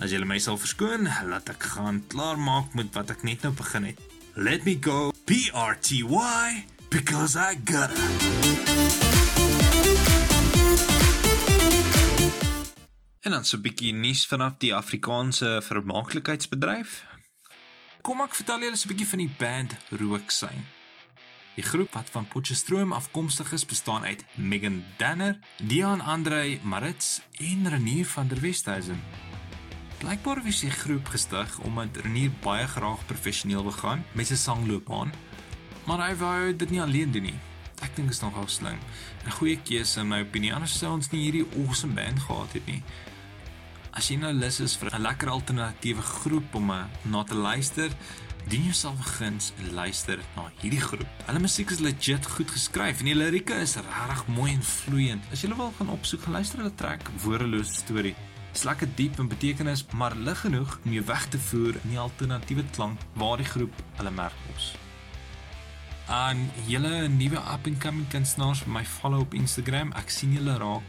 As 0.00 0.14
julle 0.14 0.28
my 0.28 0.38
sal 0.40 0.58
verskoon, 0.60 1.08
laat 1.28 1.50
ek 1.52 1.66
gaan 1.74 2.00
klaar 2.08 2.38
maak 2.40 2.72
met 2.78 2.94
wat 2.96 3.12
ek 3.12 3.26
net 3.26 3.44
nou 3.44 3.52
begin 3.58 3.90
het. 3.90 4.00
Let 4.36 4.64
me 4.64 4.78
go 4.80 5.10
P 5.26 5.50
R 5.52 5.76
T 5.76 6.00
Y 6.06 6.64
because 6.88 7.36
I 7.36 7.58
got 7.66 7.90
it. 7.92 8.49
En 13.20 13.30
dan 13.30 13.44
so 13.44 13.56
'n 13.56 13.60
bietjie 13.60 13.92
nuus 13.92 14.26
vanaf 14.26 14.54
die 14.58 14.74
Afrikaanse 14.74 15.60
vermaaklikheidsbedryf. 15.62 17.04
Kom 18.00 18.20
ek 18.20 18.34
vertel 18.34 18.60
julle 18.60 18.76
so 18.76 18.88
'n 18.88 18.92
bietjie 18.92 19.08
van 19.08 19.18
die 19.18 19.34
band 19.38 19.76
Rooksyn. 19.88 20.64
Die 21.54 21.64
groep 21.64 21.92
wat 21.92 22.10
van 22.10 22.28
Potchefstroom 22.28 22.92
afkomstig 22.92 23.52
is, 23.52 23.66
bestaan 23.66 24.04
uit 24.04 24.24
Megan 24.34 24.84
Danner, 24.96 25.38
Dion 25.62 26.00
Andre 26.00 26.58
Marits 26.62 27.20
en 27.32 27.68
Renier 27.68 28.06
van 28.06 28.28
der 28.28 28.40
Westhuizen. 28.40 29.02
Blykbaar 29.98 30.42
was 30.42 30.60
die 30.60 30.70
groep 30.70 31.06
gestig 31.06 31.58
omdat 31.58 31.96
Renier 31.96 32.30
baie 32.30 32.66
graag 32.66 33.06
professioneel 33.06 33.62
wil 33.62 33.72
gaan 33.72 34.04
met 34.12 34.26
sy 34.26 34.34
sangloopbaan, 34.34 35.12
maar 35.84 36.08
hy 36.08 36.16
wou 36.16 36.56
dit 36.56 36.70
nie 36.70 36.82
alleen 36.82 37.10
doen 37.10 37.22
nie. 37.22 37.40
Ek 37.80 37.94
dink 37.96 38.08
dit 38.08 38.16
is 38.16 38.20
nogal 38.20 38.48
slim. 38.48 38.78
'n 39.26 39.30
Goeie 39.30 39.58
keuse 39.64 40.00
in 40.00 40.08
my 40.08 40.20
opinie, 40.20 40.54
anders 40.54 40.78
sou 40.78 40.92
ons 40.92 41.10
nie 41.10 41.22
hierdie 41.22 41.46
awesome 41.56 41.94
band 41.94 42.18
gehad 42.18 42.52
het 42.52 42.66
nie. 42.66 42.82
As 43.90 44.06
jy 44.06 44.20
nou 44.22 44.30
lus 44.30 44.60
is 44.62 44.76
vir 44.78 44.94
'n 44.94 45.02
lekker 45.02 45.28
alternatiewe 45.28 46.02
groep 46.02 46.54
om 46.54 46.70
na 47.02 47.22
te 47.24 47.34
luister, 47.34 47.90
doen 48.48 48.62
jouself 48.62 48.98
'n 48.98 49.12
guns 49.18 49.52
en 49.58 49.74
luister 49.74 50.18
na 50.36 50.50
hierdie 50.60 50.80
groep. 50.80 51.06
Hulle 51.26 51.40
musiek 51.40 51.70
is 51.70 51.80
legit 51.80 52.26
goed 52.26 52.50
geskryf 52.50 53.00
en 53.00 53.04
die 53.04 53.14
lirieke 53.14 53.54
is 53.54 53.76
regtig 53.76 54.26
mooi 54.26 54.52
en 54.52 54.62
vloeiend. 54.62 55.24
As 55.32 55.42
jy 55.42 55.54
wil 55.56 55.72
gaan 55.78 55.90
opsoek, 55.90 56.22
gaan 56.22 56.32
luister 56.32 56.58
hulle 56.58 56.74
trek 56.74 57.10
Woordelose 57.22 57.74
storie. 57.74 58.14
Dis 58.52 58.64
lekker 58.64 58.88
diep 58.94 59.18
en 59.18 59.28
betekenis, 59.28 59.84
maar 59.92 60.16
lig 60.16 60.40
genoeg 60.40 60.78
om 60.84 60.92
jou 60.92 61.04
weg 61.04 61.28
te 61.28 61.38
voer 61.38 61.74
in 61.82 61.90
die 61.90 61.98
alternatiewe 61.98 62.64
klank 62.70 62.98
waar 63.14 63.36
die 63.36 63.46
groep 63.46 63.74
hulle 63.96 64.10
merk 64.10 64.38
ons. 64.54 64.74
Aan 66.06 66.50
julle 66.66 67.08
nuwe 67.08 67.36
up 67.36 67.66
and 67.66 67.78
coming 67.78 68.08
kunstenaars 68.08 68.64
my 68.66 68.84
follow 68.84 69.20
op 69.20 69.34
Instagram. 69.34 69.92
Ek 69.92 70.10
sien 70.10 70.32
julle 70.32 70.58
raak. 70.58 70.82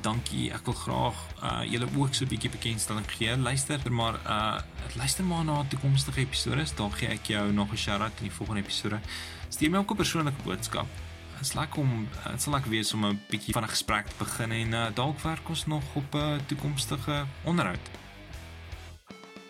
Dankie. 0.00 0.50
Ek 0.52 0.64
wil 0.64 0.74
graag 0.74 1.14
uh 1.42 1.60
julle 1.68 1.86
ook 1.96 2.14
so 2.14 2.24
'n 2.24 2.28
bietjie 2.28 2.50
bekendstelling 2.50 3.06
gee. 3.10 3.36
Luister 3.36 3.92
maar 3.92 4.14
uh 4.26 4.60
luister 4.96 5.24
maar 5.24 5.44
na 5.44 5.64
toekomstige 5.68 6.20
episode. 6.20 6.64
Dan 6.74 6.92
gee 6.92 7.08
ek 7.08 7.26
jou 7.26 7.52
nog 7.52 7.72
'n 7.72 7.76
shout-out 7.76 8.12
in 8.18 8.28
die 8.28 8.32
volgende 8.32 8.60
episode. 8.60 9.00
Stuur 9.48 9.70
my 9.70 9.78
ook 9.78 9.90
'n 9.90 9.96
persoonlike 9.96 10.42
boodskap. 10.42 10.86
Dit 11.32 11.40
is 11.40 11.52
lekker 11.52 11.78
om 11.80 12.08
dit 12.30 12.42
sal 12.42 12.52
lekker 12.52 12.70
wees 12.70 12.92
om 12.94 13.04
'n 13.04 13.20
bietjie 13.28 13.52
van 13.52 13.62
'n 13.62 13.68
gesprek 13.68 14.06
te 14.06 14.14
begin 14.18 14.50
en 14.52 14.72
uh, 14.72 14.86
dalk 14.94 15.20
werk 15.20 15.48
ons 15.48 15.66
nog 15.66 15.84
op 15.94 16.14
'n 16.14 16.18
uh, 16.18 16.38
toekomstige 16.46 17.24
onderhoud. 17.44 17.90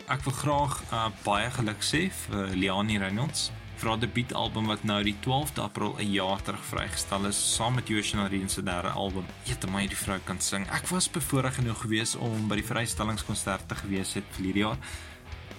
Ek 0.07 0.23
wil 0.23 0.33
graag 0.33 0.81
uh, 0.91 1.07
baie 1.23 1.51
geluk 1.51 1.81
sê 1.81 2.11
vir 2.11 2.47
Liani 2.47 2.97
Reynolds 2.97 3.51
vir 3.83 3.91
haar 3.91 3.99
debuutalbum 3.99 4.69
wat 4.71 4.83
nou 4.87 5.01
die 5.03 5.15
12de 5.25 5.59
April 5.59 5.95
'n 5.99 6.11
jaar 6.15 6.41
terug 6.41 6.63
vrygestel 6.65 7.25
is 7.27 7.39
saam 7.55 7.73
met 7.75 7.87
Joshua 7.87 8.21
Nareen 8.21 8.49
se 8.49 8.63
derde 8.63 8.89
album. 8.89 9.25
Eet 9.45 9.69
my 9.69 9.87
die 9.87 9.97
vrou 9.97 10.19
kan 10.23 10.39
sing. 10.39 10.65
Ek 10.71 10.87
was 10.87 11.09
bevoorreg 11.09 11.55
genoeg 11.55 11.81
geweest 11.81 12.15
om 12.15 12.47
by 12.47 12.55
die 12.55 12.63
vrystellingskonsert 12.63 13.67
te 13.67 13.75
gewees 13.75 14.13
het 14.13 14.23
vir 14.31 14.45
hierdie 14.45 14.63
jaar. 14.63 14.77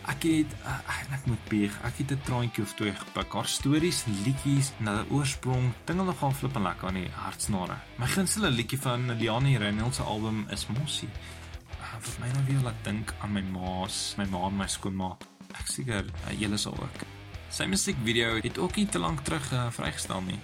Ek 0.09 0.23
het 0.23 0.55
uh, 0.65 0.79
ek 1.13 1.27
moet 1.27 1.45
bieg. 1.49 1.73
Ek 1.85 1.99
het 1.99 2.13
'n 2.13 2.21
traantjie 2.25 2.65
of 2.65 2.73
twee 2.75 2.93
gepik. 2.93 3.33
Haar 3.33 3.47
stories, 3.47 4.05
liedjies 4.25 4.73
en 4.79 4.87
hulle 4.87 5.05
oorsprong 5.11 5.73
dingel 5.85 6.05
nogal 6.05 6.33
flip 6.33 6.57
en 6.57 6.63
lekker 6.63 6.89
aan 6.89 6.95
die 6.95 7.11
hartsnare. 7.11 7.77
My 7.99 8.07
gunsteling 8.07 8.57
liedjie 8.57 8.81
van 8.81 9.19
Liani 9.19 9.59
Reynolds 9.59 9.97
se 9.97 10.03
album 10.03 10.47
is 10.51 10.67
Mossie. 10.67 11.13
Uh, 11.81 11.93
wat 11.93 12.19
my 12.21 12.29
nou 12.33 12.45
weer 12.47 12.63
laat 12.63 12.85
dink 12.85 13.15
aan 13.21 13.33
my 13.33 13.43
ma's, 13.43 14.15
my 14.17 14.25
ma 14.25 14.47
en 14.47 14.57
my 14.57 14.67
skoonma. 14.67 15.17
Ek 15.61 15.67
seker 15.67 16.05
uh, 16.05 16.41
julle 16.41 16.57
sal 16.57 16.73
ook. 16.73 17.14
Sy 17.55 17.69
musiekvideo 17.71 18.41
het 18.43 18.57
ook 18.59 18.75
nie 18.75 18.87
te 18.91 18.99
lank 18.99 19.21
terug 19.23 19.45
uh, 19.55 19.69
vrygestel 19.71 20.25
nie. 20.27 20.39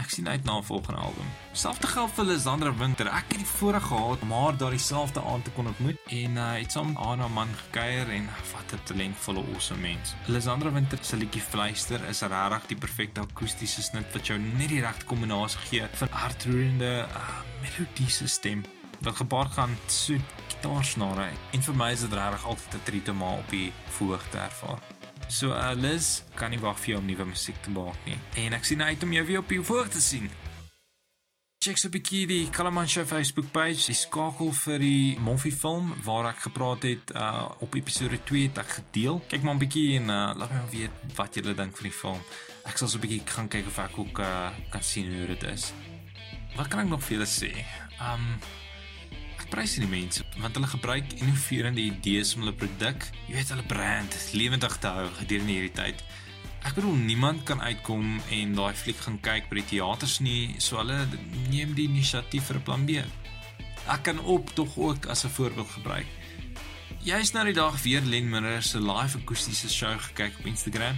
Ek 0.00 0.10
sien 0.12 0.28
uit 0.28 0.44
na 0.44 0.58
'n 0.58 0.64
volgende 0.68 1.00
album. 1.00 1.28
Selfde 1.52 1.86
geld 1.86 2.12
vir 2.12 2.24
Lisandra 2.24 2.72
Winter. 2.76 3.06
Ek 3.06 3.24
het 3.28 3.40
die 3.40 3.46
voorreg 3.46 3.86
gehad 3.86 4.20
om 4.20 4.32
haar 4.32 4.56
daardie 4.56 4.80
selfde 4.80 5.22
aand 5.22 5.44
te 5.44 5.50
kon 5.50 5.66
ontmoet 5.66 5.96
en 6.06 6.36
uh, 6.36 6.52
het 6.60 6.72
saam 6.72 6.92
haar 6.96 7.16
na 7.16 7.28
man 7.28 7.48
gekuier 7.62 8.08
en 8.10 8.28
wat 8.52 8.72
'n 8.72 8.84
talentvolle 8.84 9.44
awesome 9.54 9.80
mens. 9.80 10.14
Lisandra 10.26 10.72
Winter 10.72 10.98
se 11.00 11.16
liedjie 11.16 11.42
Fluister 11.42 12.04
is 12.08 12.20
regtig 12.20 12.66
die 12.66 12.80
perfekte 12.84 13.20
akoestiese 13.20 13.82
snit 13.82 14.12
wat 14.12 14.26
jou 14.26 14.38
net 14.38 14.68
die 14.68 14.80
regte 14.80 15.04
kombinasie 15.04 15.60
gee 15.70 15.88
van 15.92 16.08
hartroerende 16.10 17.08
uh, 17.08 17.40
melodiese 17.62 18.28
stem 18.28 18.64
wat 19.00 19.16
gepaard 19.16 19.52
gaan 19.52 19.76
so 19.86 20.14
gitaarsnare 20.48 21.30
en 21.52 21.62
vir 21.62 21.74
my 21.74 21.92
is 21.92 22.00
dit 22.00 22.12
regtig 22.12 22.44
altyd 22.44 22.74
'n 22.74 22.84
treat 22.84 23.08
om 23.08 23.22
haar 23.22 23.38
op 23.38 23.50
die 23.50 23.72
voorg 23.88 24.28
te 24.28 24.38
ervaar. 24.38 24.99
So 25.30 25.54
uh, 25.54 25.72
Liz, 25.78 26.22
kan 26.34 26.50
nie 26.50 26.58
wag 26.58 26.78
vir 26.82 26.96
jou 26.96 27.00
om 27.00 27.06
nuwe 27.06 27.24
musiek 27.30 27.58
te 27.62 27.70
maak 27.70 27.98
nie. 28.02 28.16
En 28.42 28.56
ek 28.56 28.64
sien 28.66 28.80
uit 28.82 29.02
om 29.06 29.12
jou 29.14 29.22
weer 29.28 29.38
op 29.44 29.52
die 29.52 29.60
voor 29.62 29.86
te 29.88 30.02
sien. 30.02 30.26
Check 31.62 31.78
so 31.78 31.86
'n 31.88 31.92
bietjie 31.92 32.26
die 32.26 32.50
Kalaman 32.50 32.88
Show 32.88 33.04
Facebook 33.06 33.52
page, 33.52 33.86
die 33.86 33.94
skakel 33.94 34.50
vir 34.52 34.78
die 34.78 35.18
Monfie 35.20 35.52
film 35.52 35.92
waar 36.02 36.30
ek 36.32 36.48
gepraat 36.48 36.82
het 36.82 37.12
uh 37.14 37.46
op 37.60 37.74
episode 37.74 38.18
2 38.24 38.48
het 38.48 38.58
ek 38.58 38.70
gedeel. 38.80 39.20
Kyk 39.28 39.42
maar 39.42 39.54
'n 39.54 39.62
bietjie 39.62 40.00
en 40.00 40.08
uh 40.10 40.32
laat 40.34 40.50
my 40.50 40.64
weet 40.72 41.14
wat 41.14 41.34
julle 41.34 41.54
dink 41.54 41.76
van 41.76 41.86
die 41.86 41.98
film. 42.02 42.20
Ek 42.64 42.76
sal 42.78 42.88
so 42.88 42.98
'n 42.98 43.04
bietjie 43.06 43.22
gaan 43.24 43.48
kyk 43.48 43.66
of 43.66 43.78
ek 43.78 43.98
ook 43.98 44.18
uh 44.18 44.50
kan 44.70 44.82
sien 44.82 45.06
hoe 45.14 45.26
dit 45.26 45.42
is. 45.42 45.72
Wat 46.56 46.68
kan 46.68 46.80
ek 46.80 46.88
nog 46.88 47.02
vir 47.04 47.18
julle 47.18 47.30
sê? 47.30 47.52
Um 48.00 48.40
prys 49.50 49.76
die 49.80 49.90
mense 49.90 50.24
want 50.40 50.56
hulle 50.56 50.70
gebruik 50.70 51.12
innoverende 51.18 51.82
idees 51.82 52.34
om 52.34 52.44
hulle 52.44 52.56
produk, 52.56 53.06
jy 53.28 53.36
weet 53.36 53.52
hulle 53.54 53.66
brand 53.70 54.16
lewendig 54.32 54.76
te 54.82 54.92
hou 54.96 55.06
gedurende 55.18 55.56
hierdie 55.56 55.76
tyd. 55.76 56.04
Ek 56.60 56.76
bedoel 56.76 56.98
niemand 57.08 57.44
kan 57.48 57.62
uitkom 57.64 58.18
en 58.36 58.56
daai 58.56 58.74
fliek 58.76 58.98
gaan 59.00 59.18
kyk 59.24 59.48
by 59.50 59.60
die 59.60 59.68
teaters 59.72 60.18
nie, 60.20 60.56
so 60.60 60.80
hulle 60.80 60.98
neem 61.48 61.74
die 61.74 61.88
inisiatief 61.88 62.50
vir 62.50 62.60
'n 62.60 62.66
plan 62.68 62.86
B. 62.86 63.02
Ek 63.88 64.02
kan 64.04 64.20
op 64.20 64.50
tog 64.54 64.76
ook 64.76 65.06
as 65.06 65.24
'n 65.24 65.34
voorbeeld 65.36 65.70
gebruik. 65.70 66.06
Jy's 67.02 67.32
nou 67.32 67.44
die 67.44 67.56
dag 67.56 67.82
weer 67.82 68.02
Len 68.02 68.28
Miller 68.28 68.62
se 68.62 68.78
live 68.78 69.18
akoestiese 69.18 69.68
show 69.68 69.98
gekyk 69.98 70.38
op 70.38 70.46
Instagram 70.46 70.96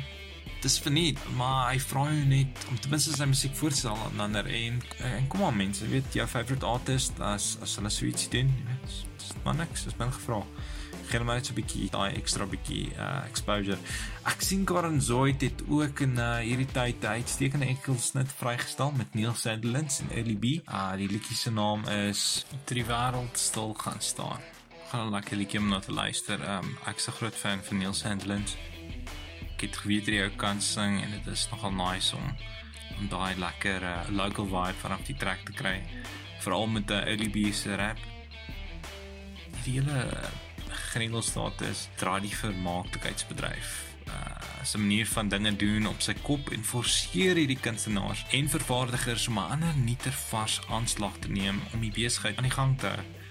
dis 0.63 0.79
verniet, 0.83 1.19
maar 1.37 1.73
hy 1.73 1.79
vra 1.83 2.05
jou 2.11 2.25
net 2.31 2.67
om 2.71 2.79
ten 2.79 2.93
minste 2.93 3.17
sy 3.17 3.27
musiek 3.27 3.55
voorstel 3.59 3.97
aan 4.07 4.21
ander 4.27 4.47
en 4.47 4.79
en 5.09 5.27
kom 5.33 5.43
aan 5.47 5.57
mense, 5.57 5.87
weet 5.91 6.15
jou 6.15 6.27
favorite 6.27 6.67
artist 6.67 7.19
as 7.21 7.57
as 7.63 7.77
hulle 7.79 7.91
so 7.91 8.07
ietsie 8.07 8.31
doen, 8.31 8.53
weet, 8.69 8.95
dis 9.19 9.35
maar 9.45 9.59
niks, 9.59 9.85
dis 9.89 9.99
min 9.99 10.13
gevra. 10.13 10.43
Geen 11.11 11.25
maar 11.27 11.37
net 11.41 11.47
so 11.47 11.53
'n 11.53 11.61
bietjie 11.61 11.91
daai 11.91 12.15
ekstra 12.15 12.47
bietjie 12.47 12.93
uh 12.97 13.25
exposure. 13.29 13.79
Ek 14.25 14.41
sien 14.43 14.65
Karen 14.65 15.01
Zoid 15.01 15.41
het 15.41 15.63
ook 15.69 16.01
in 16.01 16.17
uh 16.17 16.39
hierdie 16.39 16.71
tyd 16.73 17.03
'n 17.03 17.07
uitstekende 17.19 17.67
enkelsnit 17.67 18.33
vrygestel 18.39 18.93
met 18.97 19.15
Neil 19.15 19.35
Sandlins 19.35 20.01
en 20.01 20.11
Ellie 20.11 20.39
B. 20.39 20.45
Uh, 20.69 20.97
die 20.97 21.09
liedjie 21.09 21.37
se 21.37 21.51
naam 21.51 21.85
is 21.89 22.47
Die 22.67 22.85
wêreld 22.85 23.37
stil 23.37 23.75
gaan 23.75 24.01
staan. 24.01 24.41
nogal 24.93 25.09
'n 25.09 25.11
lekker 25.11 25.37
liedjie 25.37 25.61
om 25.61 25.69
na 25.69 25.81
te 25.81 25.93
luister. 25.93 26.39
Um 26.57 26.79
ek's 26.87 27.09
'n 27.09 27.13
groot 27.13 27.35
fan 27.35 27.61
van 27.65 27.79
Neil 27.79 27.95
Sandlins. 27.95 28.57
Ek 29.63 29.69
het 29.69 29.77
geweet 29.85 30.09
hy 30.11 30.25
ook 30.25 30.41
kan 30.43 30.59
sing 30.59 30.97
en 31.05 31.13
dit 31.15 31.27
is 31.31 31.45
nogal 31.53 31.71
nice 31.71 32.17
om 32.19 32.25
om 32.99 33.07
daai 33.09 33.39
lekker 33.39 33.85
uh, 33.87 33.93
local 34.11 34.49
vibe 34.51 34.81
vanaf 34.81 35.05
die 35.07 35.15
track 35.15 35.45
te 35.47 35.55
kry. 35.55 35.77
Veral 36.43 36.67
met 36.67 36.91
'n 36.91 37.07
early 37.07 37.31
B 37.31 37.55
se 37.55 37.77
rap. 37.79 37.99
Die 39.63 39.79
hele 39.79 40.11
Grendelstaat 40.91 41.61
is 41.61 41.89
draai 41.95 42.21
die 42.27 42.35
vermaaklikheidsbedryf. 42.37 43.71
Uh, 44.11 44.67
'n 44.75 44.81
manier 44.81 45.07
van 45.07 45.29
dinge 45.29 45.57
doen 45.57 45.87
op 45.87 46.01
sy 46.03 46.15
kop 46.27 46.51
en 46.51 46.65
forceer 46.65 47.39
hierdie 47.39 47.61
kunstenaars 47.61 48.27
en 48.31 48.49
vervaardigers 48.49 49.29
om 49.29 49.39
'n 49.39 49.51
ander 49.51 49.77
nieter 49.77 50.13
vars 50.13 50.61
aanslag 50.69 51.19
te 51.19 51.31
neem 51.31 51.63
om 51.73 51.81
die 51.81 51.95
besigheid 51.95 52.37
aan 52.37 52.51
die 52.51 52.59
gang 52.59 52.79
te 52.79 52.87
hou. 52.87 53.22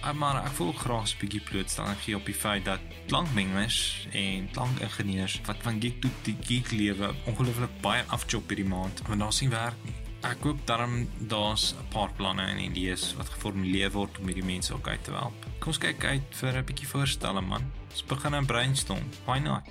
Uh, 0.00 0.12
maar 0.16 0.38
ek 0.40 0.54
voel 0.56 0.72
graag 0.72 1.10
'n 1.12 1.18
bietjie 1.20 1.40
blootstelling 1.44 1.98
gee 2.00 2.16
op 2.16 2.24
die 2.24 2.34
feit 2.34 2.64
dat 2.64 2.80
klankmengers 3.06 4.06
en 4.12 4.48
klankingenieurs 4.50 5.40
wat 5.44 5.56
van 5.60 5.80
geek 5.80 6.00
tot 6.00 6.24
die 6.24 6.36
geek 6.40 6.70
lewe 6.70 7.14
ongelooflik 7.24 7.74
baie 7.80 8.04
afchop 8.08 8.48
hierdie 8.48 8.68
maand, 8.68 9.02
want 9.06 9.20
daar 9.20 9.32
sien 9.32 9.50
werk 9.50 9.76
nie. 9.84 9.94
Ek 10.24 10.40
hoop 10.44 10.66
daarom 10.66 11.08
daar's 11.28 11.74
'n 11.74 11.88
paar 11.92 12.12
planne 12.12 12.42
en 12.42 12.58
idees 12.58 13.14
wat 13.14 13.28
geformuleer 13.28 13.90
word 13.92 14.18
om 14.18 14.26
hierdie 14.26 14.44
mense 14.44 14.74
ook 14.74 14.88
uit 14.88 15.04
te 15.04 15.12
help. 15.12 15.46
Kom 15.58 15.68
ons 15.68 15.78
kyk 15.78 16.04
uit 16.04 16.26
vir 16.30 16.56
'n 16.56 16.64
bietjie 16.64 16.88
voorstelle 16.88 17.40
man. 17.40 17.72
Ons 17.90 18.04
begin 18.04 18.34
'n 18.34 18.46
brainstorm. 18.46 19.08
Why 19.26 19.38
not? 19.38 19.68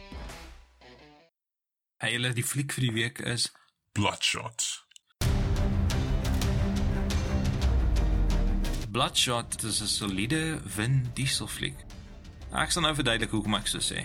Hey, 1.98 2.12
hulle 2.12 2.34
die 2.34 2.44
fliek 2.44 2.72
vir 2.72 2.82
die 2.82 2.94
week 2.94 3.20
is 3.20 3.52
Bloodshot. 3.92 4.89
Bloodshot 9.00 9.64
is 9.64 9.80
'n 9.82 9.88
soliede 9.88 10.60
Vin 10.66 11.10
Diesel 11.14 11.48
fliek. 11.48 11.76
Ek 12.52 12.72
sal 12.72 12.84
nou 12.84 12.92
verduidelik 12.96 13.32
hoekom 13.32 13.56
ek 13.56 13.68
so 13.68 13.80
sê. 13.80 14.04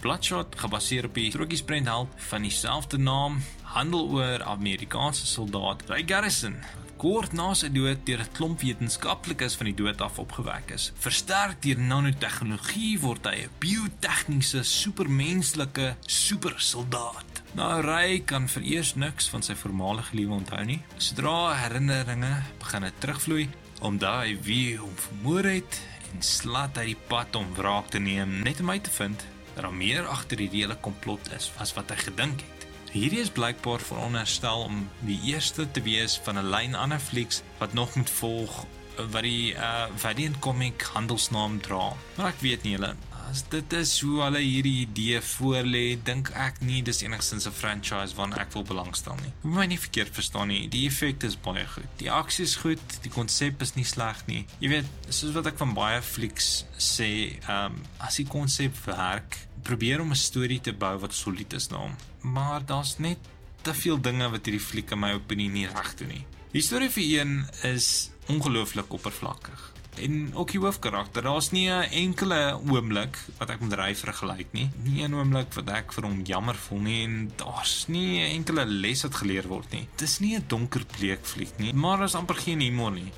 Bloodshot, 0.00 0.56
gebaseer 0.56 1.04
op 1.04 1.14
die 1.14 1.28
strokiesprent 1.30 2.08
van 2.16 2.42
dieselfde 2.42 2.96
naam, 2.96 3.42
handel 3.62 4.08
oor 4.08 4.42
Amerikaanse 4.42 5.26
soldaat 5.26 5.84
Ray 5.90 6.04
Garrison 6.06 6.56
kort 6.96 7.32
na 7.32 7.50
sy 7.54 7.68
dood 7.68 8.06
deur 8.06 8.20
'n 8.24 8.32
klomp 8.32 8.60
wetenskaplikes 8.60 9.54
van 9.54 9.66
die 9.66 9.74
dood 9.74 10.00
af 10.00 10.18
opgewek 10.18 10.70
is. 10.70 10.92
Versterk 10.96 11.60
deur 11.62 11.78
nanotegnologie 11.78 12.98
word 13.00 13.26
hy 13.26 13.44
'n 13.44 13.50
biotegniese 13.58 14.62
supermenslike 14.62 15.96
supersoldaat. 16.06 17.42
Nou 17.54 17.82
Ray 17.82 18.20
kan 18.20 18.48
vereers 18.48 18.94
niks 18.94 19.28
van 19.28 19.42
sy 19.42 19.54
voormalige 19.54 20.16
lewe 20.16 20.32
onthou 20.32 20.64
nie. 20.64 20.82
Sodra 20.96 21.54
herinneringe 21.54 22.42
begin 22.58 22.90
terugvloei, 22.98 23.48
omdat 23.86 24.24
hy 24.24 24.34
wie 24.42 24.76
hom 24.80 24.94
vermoor 24.98 25.46
het 25.46 25.80
en 26.12 26.22
slat 26.24 26.78
hy 26.80 26.90
die 26.90 27.02
pad 27.08 27.36
om 27.38 27.52
wraak 27.54 27.92
te 27.94 28.00
neem 28.02 28.40
net 28.42 28.60
om 28.60 28.70
uit 28.74 28.82
te 28.84 28.94
vind 28.98 29.22
dat 29.54 29.62
daar 29.62 29.74
meer 29.74 30.08
agter 30.10 30.40
die 30.42 30.50
hele 30.52 30.76
komplot 30.82 31.30
is 31.36 31.52
as 31.62 31.72
wat 31.76 31.92
hy 31.94 31.98
gedink 32.02 32.42
het. 32.42 32.66
Hierdie 32.92 33.22
is 33.22 33.30
blykbaar 33.30 33.82
veronderstel 33.84 34.66
om 34.66 34.82
die 35.06 35.18
eerste 35.30 35.68
te 35.70 35.82
wees 35.86 36.16
van 36.26 36.38
'n 36.38 36.50
lyn 36.50 36.74
ander 36.74 37.00
flieks 37.00 37.42
wat 37.58 37.72
nog 37.78 37.94
moet 37.94 38.10
volg 38.10 38.64
wat 38.96 39.22
die 39.22 39.54
uh 39.54 39.86
Valiant 39.96 40.38
Comic 40.38 40.82
handelsnaam 40.82 41.60
dra. 41.60 41.92
Maar 42.16 42.32
ek 42.32 42.40
weet 42.40 42.62
nie 42.62 42.74
hulle 42.74 42.94
as 43.30 43.42
dit 43.50 43.72
is 43.76 43.92
hoe 44.04 44.20
hulle 44.22 44.40
hierdie 44.42 44.80
idee 44.84 45.20
voorlê, 45.24 45.84
dink 46.06 46.30
ek 46.38 46.60
nie 46.64 46.82
dis 46.86 47.02
enigstens 47.02 47.46
'n 47.46 47.52
franchise 47.52 48.14
waarna 48.16 48.38
ek 48.40 48.52
wil 48.54 48.62
belangstel 48.62 49.16
nie. 49.22 49.32
Moet 49.42 49.58
my 49.58 49.66
nie 49.66 49.78
verkeerd 49.78 50.14
verstaan 50.14 50.48
nie. 50.48 50.68
Die 50.68 50.86
effek 50.86 51.22
is 51.22 51.36
baie 51.36 51.66
goed. 51.66 51.90
Die 51.98 52.10
aksie 52.10 52.44
is 52.44 52.56
goed, 52.56 53.02
die 53.02 53.10
konsep 53.10 53.62
is 53.62 53.74
nie 53.74 53.84
sleg 53.84 54.26
nie. 54.26 54.46
Jy 54.60 54.68
weet, 54.68 54.86
soos 55.08 55.34
wat 55.34 55.46
ek 55.46 55.58
van 55.58 55.74
baie 55.74 56.02
flieks 56.02 56.64
sê, 56.78 57.38
ehm 57.48 57.66
um, 57.66 57.82
as 57.98 58.16
die 58.16 58.26
konsep 58.26 58.74
werk, 58.86 59.38
probeer 59.62 60.00
om 60.00 60.10
'n 60.10 60.16
storie 60.16 60.60
te 60.60 60.72
bou 60.72 60.98
wat 60.98 61.14
solied 61.14 61.52
is 61.52 61.70
na 61.70 61.78
hom. 61.78 61.96
Maar 62.22 62.66
daar's 62.66 62.98
net 62.98 63.18
te 63.62 63.74
veel 63.74 64.00
dinge 64.00 64.30
wat 64.30 64.46
hierdie 64.46 64.66
fliek 64.66 64.90
in 64.90 64.98
my 64.98 65.12
opinie 65.12 65.48
nie 65.48 65.66
reg 65.66 65.94
doen 65.94 66.08
nie. 66.08 66.26
Die 66.52 66.62
storie 66.62 66.90
vir 66.90 67.02
een 67.02 67.46
is 67.62 68.10
ongelooflik 68.28 68.92
oppervlakkig. 68.92 69.72
En 69.98 70.34
ook 70.34 70.50
die 70.50 70.60
hoofkarakter, 70.60 71.22
daar's 71.22 71.50
nie 71.50 71.68
'n 71.70 71.90
enkele 71.90 72.58
oomblik 72.68 73.18
wat 73.38 73.50
ek 73.50 73.60
met 73.60 73.78
hy 73.78 73.94
vergelyk 73.94 74.52
nie. 74.52 74.70
Nie 74.82 75.02
'n 75.08 75.14
oomblik 75.14 75.54
wat 75.54 75.68
ek 75.68 75.92
vir 75.92 76.04
hom 76.04 76.22
jammer 76.22 76.54
voel 76.54 76.80
nie 76.80 77.02
en 77.04 77.32
daar's 77.36 77.84
nie 77.88 78.20
'n 78.20 78.34
enkele 78.36 78.64
les 78.66 79.02
wat 79.02 79.14
geleer 79.14 79.48
word 79.48 79.70
nie. 79.72 79.88
Dis 79.96 80.18
nie 80.18 80.36
'n 80.36 80.44
donker 80.46 80.84
bleek 80.98 81.24
fliek 81.24 81.58
nie, 81.58 81.72
maar 81.72 81.98
daar's 81.98 82.14
amper 82.14 82.34
geen 82.34 82.60
humor 82.60 82.92
nie. 82.92 83.12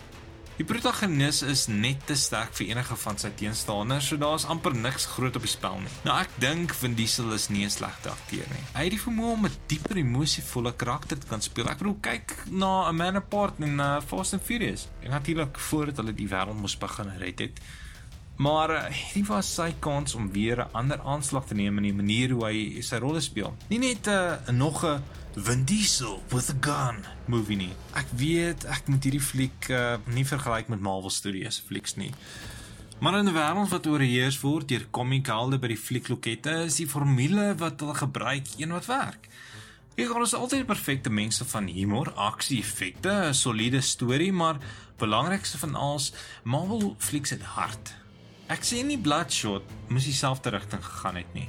Die 0.58 0.64
protagonis 0.66 1.44
is 1.46 1.68
net 1.70 2.00
te 2.08 2.16
sterk 2.18 2.50
vir 2.58 2.72
enige 2.72 2.96
van 2.98 3.18
sy 3.22 3.28
teenstanders, 3.38 4.08
so 4.10 4.18
daar's 4.18 4.42
amper 4.50 4.74
niks 4.74 5.04
groot 5.06 5.36
op 5.38 5.44
die 5.46 5.50
spel 5.52 5.76
nie. 5.84 5.92
Nou 6.02 6.16
ek 6.18 6.32
dink 6.42 6.74
Vin 6.74 6.96
Diesel 6.98 7.30
is 7.36 7.46
nie 7.46 7.62
'n 7.62 7.70
slegte 7.70 8.10
akteur 8.10 8.42
nie. 8.50 8.64
Hy 8.74 8.82
het 8.88 8.90
die 8.90 8.98
vermoë 8.98 9.34
om 9.36 9.46
'n 9.46 9.52
dieper 9.68 9.96
emosievolle 10.02 10.72
karakter 10.72 11.16
te 11.18 11.28
kan 11.28 11.40
speel. 11.40 11.68
Ek 11.70 11.78
bedoel 11.78 11.98
kyk 12.02 12.34
na 12.50 12.90
'n 12.90 12.96
Man 12.96 13.16
Apart 13.16 13.60
en 13.60 13.78
uh, 13.78 14.00
Fast 14.00 14.32
and 14.32 14.42
Furious. 14.42 14.88
En 15.02 15.10
natuurlik 15.10 15.58
voordat 15.58 15.96
hulle 15.96 16.12
die 16.12 16.28
wêreld 16.28 16.60
moes 16.60 16.76
begin 16.76 17.12
red 17.18 17.38
het. 17.38 17.60
Maar 18.38 18.70
uh, 18.70 18.82
hierdie 18.90 19.26
was 19.26 19.54
sy 19.54 19.74
kans 19.78 20.14
om 20.14 20.32
weer 20.32 20.58
'n 20.58 20.72
ander 20.72 21.00
aanslag 21.00 21.46
te 21.46 21.54
neem 21.54 21.76
in 21.76 21.84
die 21.84 21.94
manier 22.02 22.30
hoe 22.30 22.44
hy 22.46 22.82
sy 22.82 22.96
rolle 22.96 23.20
speel. 23.20 23.54
Nie 23.68 23.78
net 23.78 24.08
'n 24.08 24.10
uh, 24.10 24.50
nog 24.50 24.84
'n 24.84 25.02
Vin 25.38 25.64
Diesel 25.64 26.22
with 26.30 26.50
a 26.50 26.56
gun 26.60 27.04
movie 27.26 27.56
nie. 27.56 27.70
Ek 27.94 28.08
weet 28.18 28.64
ek 28.66 28.88
moet 28.90 29.04
hierdie 29.06 29.22
fliek 29.22 29.68
uh, 29.70 29.98
nie 30.10 30.24
vergelyk 30.26 30.70
met 30.72 30.82
Marvel 30.82 31.12
Studios 31.14 31.60
flieks 31.62 31.94
nie. 32.00 32.10
Maar 32.98 33.20
in 33.20 33.28
'n 33.30 33.36
wêreld 33.36 33.70
wat 33.70 33.86
oorheers 33.86 34.40
word 34.42 34.68
deur 34.68 34.86
komikhelde 34.90 35.58
by 35.62 35.70
die 35.70 35.78
flieklokette, 35.78 36.64
is 36.66 36.80
die 36.82 36.88
formule 36.88 37.54
wat 37.54 37.78
hulle 37.80 37.94
gebruik 37.94 38.50
een 38.58 38.74
wat 38.74 38.90
werk. 38.90 39.28
Ek 39.94 40.10
glo 40.10 40.22
is 40.26 40.34
altyd 40.34 40.66
perfekte 40.66 41.10
mense 41.10 41.44
van 41.44 41.70
humor, 41.70 42.10
aksie, 42.14 42.58
effekte, 42.58 43.30
'n 43.30 43.34
soliede 43.34 43.80
storie, 43.80 44.32
maar 44.32 44.58
belangrikste 44.98 45.58
van 45.58 45.74
alles, 45.74 46.12
Marvel 46.42 46.96
flieks 46.98 47.30
het 47.30 47.42
hart. 47.42 47.94
Ek 48.48 48.64
sê 48.64 48.82
nie 48.82 48.98
Bloodshot 48.98 49.62
moes 49.88 50.04
dieselfde 50.04 50.50
rigting 50.50 50.84
gegaan 50.84 51.16
het 51.16 51.34
nie. 51.34 51.48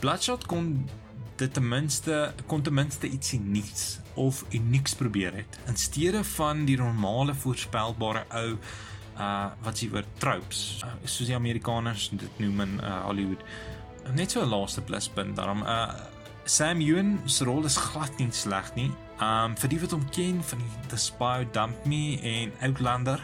Bloodshot 0.00 0.46
kon 0.46 0.88
dit 1.36 1.52
ten 1.52 1.68
minste 1.68 2.32
kon 2.46 2.62
ten 2.62 2.74
minste 2.74 3.08
ietsie 3.10 3.40
nuuts 3.40 3.98
of 4.14 4.44
unieks 4.54 4.94
probeer 4.94 5.34
het 5.34 5.58
in 5.70 5.76
steede 5.76 6.24
van 6.34 6.64
die 6.68 6.76
normale 6.78 7.34
voorspelbare 7.34 8.24
ou 8.30 8.48
uh 9.14 9.50
wat 9.62 9.78
s'ie 9.78 9.90
oor 9.94 10.06
tropes 10.18 10.82
uh, 10.82 10.90
soos 11.04 11.30
die 11.30 11.36
Amerikaners 11.36 12.08
dit 12.10 12.40
noem 12.42 12.64
in 12.66 12.80
uh, 12.80 13.04
Hollywood 13.06 13.42
net 14.14 14.30
so 14.30 14.42
'n 14.42 14.50
laaste 14.50 14.82
pluspunt 14.82 15.36
daarom 15.36 15.62
uh 15.62 15.94
Sam 16.44 16.80
Ewan 16.80 17.20
se 17.24 17.44
rol 17.44 17.64
is 17.64 17.76
glad 17.76 18.18
nie 18.18 18.30
sleg 18.30 18.74
nie 18.74 18.90
um 19.22 19.54
vir 19.56 19.70
die 19.70 19.80
wat 19.80 19.94
hom 19.96 20.04
ken 20.10 20.42
van 20.42 20.58
die 20.58 20.88
The 20.88 20.96
Spy 20.96 21.46
Dump 21.52 21.86
Me 21.86 22.18
en 22.22 22.52
Outlander 22.60 23.22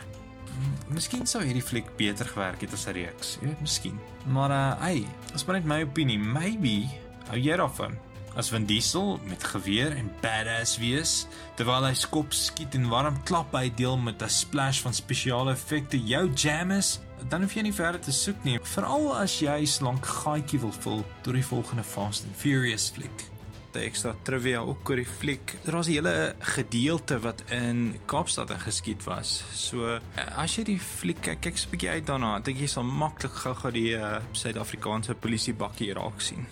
Miskien 0.90 1.26
sou 1.26 1.42
hierdie 1.44 1.62
fliek 1.62 1.86
beter 1.96 2.26
gewerk 2.26 2.60
het 2.60 2.72
as 2.74 2.86
'n 2.86 2.92
reeks. 2.92 3.38
Jy 3.40 3.46
weet, 3.46 3.60
miskien. 3.60 4.00
Maar 4.26 4.50
uh, 4.50 4.80
hey, 4.80 5.06
as 5.34 5.44
maar 5.44 5.56
net 5.56 5.64
my 5.64 5.82
opinie, 5.82 6.18
maybe 6.18 6.90
hou 7.30 7.38
jy 7.38 7.56
daarvan 7.60 7.98
as 8.38 8.50
Vin 8.52 8.66
Diesel 8.66 9.18
met 9.26 9.44
geweer 9.44 9.92
en 9.96 10.10
badass 10.22 10.76
wees 10.78 11.14
terwyl 11.58 11.86
hy 11.86 11.94
skop 11.98 12.34
skiet 12.34 12.76
en 12.78 12.88
warm 12.92 13.18
klap 13.28 13.50
by 13.54 13.66
deel 13.76 13.98
met 13.98 14.22
'n 14.22 14.28
splash 14.30 14.82
van 14.82 14.94
spesiale 14.94 15.52
effekte 15.52 15.98
jou 15.98 16.30
jam 16.34 16.70
is, 16.70 17.00
dan 17.28 17.42
hoef 17.42 17.54
jy 17.54 17.62
nie 17.62 17.74
verder 17.74 18.00
te 18.00 18.12
soek 18.12 18.44
nie, 18.44 18.58
veral 18.62 19.16
as 19.16 19.40
jy 19.40 19.66
slank 19.66 20.06
gaatjie 20.06 20.60
wil 20.60 20.72
vul 20.72 21.04
tot 21.22 21.34
die 21.34 21.44
volgende 21.44 21.82
Fast 21.82 22.24
and 22.24 22.36
Furious 22.36 22.90
fliek. 22.90 23.30
'n 23.74 23.78
ekstra 23.78 24.14
trivia 24.22 24.60
ook 24.60 24.88
oor 24.90 24.96
die 24.96 25.06
fliek. 25.06 25.54
Daar's 25.64 25.86
'n 25.86 25.92
hele 25.92 26.34
gedeelte 26.38 27.20
wat 27.20 27.42
in 27.50 28.00
Kaapstad 28.06 28.50
geskiet 28.50 29.04
was. 29.04 29.44
So 29.52 30.00
as 30.36 30.56
jy 30.56 30.64
die 30.64 30.80
fliek 30.80 31.20
kyk, 31.20 31.40
kyk 31.40 31.54
'n 31.54 31.70
bietjie 31.70 31.90
uit 31.90 32.06
daarna, 32.06 32.40
dink 32.42 32.58
jy 32.58 32.66
sal 32.66 32.84
maklik 32.84 33.32
gou-gou 33.32 33.70
die 33.70 33.94
uh, 33.94 34.18
Suid-Afrikaanse 34.32 35.14
polisie 35.14 35.54
bakkie 35.54 35.94
raak 35.94 36.20
sien. 36.20 36.46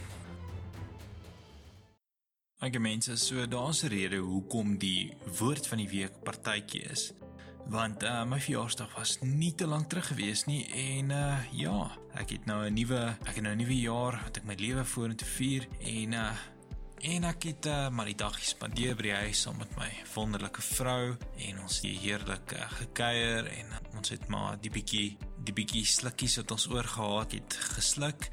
Ag 2.59 2.75
mense, 2.83 3.17
so 3.17 3.47
daar's 3.47 3.83
'n 3.83 3.87
rede 3.87 4.17
hoekom 4.17 4.79
die 4.79 5.15
woord 5.39 5.67
van 5.67 5.79
die 5.79 5.89
week 5.89 6.13
partytjie 6.23 6.83
is. 6.91 7.13
Want 7.67 8.03
uh, 8.03 8.25
my 8.25 8.41
verjaarsdag 8.41 8.95
was 8.95 9.19
nie 9.21 9.55
te 9.55 9.67
lank 9.67 9.89
terug 9.89 10.07
gewees 10.07 10.45
nie 10.45 10.67
en 10.67 11.11
uh, 11.11 11.39
ja, 11.53 11.97
ek 12.15 12.31
het 12.31 12.47
nou 12.47 12.67
'n 12.67 12.75
nuwe 12.75 13.15
ek 13.23 13.35
het 13.35 13.43
nou 13.43 13.55
'n 13.55 13.59
nuwe 13.59 13.81
jaar 13.81 14.21
wat 14.25 14.37
ek 14.37 14.45
my 14.45 14.55
lewe 14.59 14.85
vorentoe 14.85 15.27
vier 15.27 15.69
en 15.81 16.13
uh, 16.13 16.35
En 16.99 17.25
ek 17.25 17.43
het 17.43 17.67
uh, 17.67 17.89
maar 17.95 18.09
die 18.11 18.19
dag 18.19 18.35
gespandeer 18.35 18.97
by 18.99 19.03
die 19.03 19.15
huis 19.15 19.41
saam 19.41 19.57
met 19.57 19.71
my 19.79 19.87
wonderlike 20.15 20.63
vrou 20.63 21.15
en 21.47 21.61
ons 21.63 21.77
het 21.79 22.01
heerlik 22.03 22.53
uh, 22.53 22.71
gekuier 22.71 23.47
en 23.47 23.67
ons 23.95 24.09
het 24.09 24.27
maar 24.29 24.59
die 24.59 24.71
bietjie 24.71 25.17
die 25.47 25.55
bietjie 25.55 25.85
slukkies 25.87 26.37
wat 26.37 26.51
ons 26.51 26.67
oorgehad 26.67 27.33
het 27.39 27.55
gesluk 27.77 28.27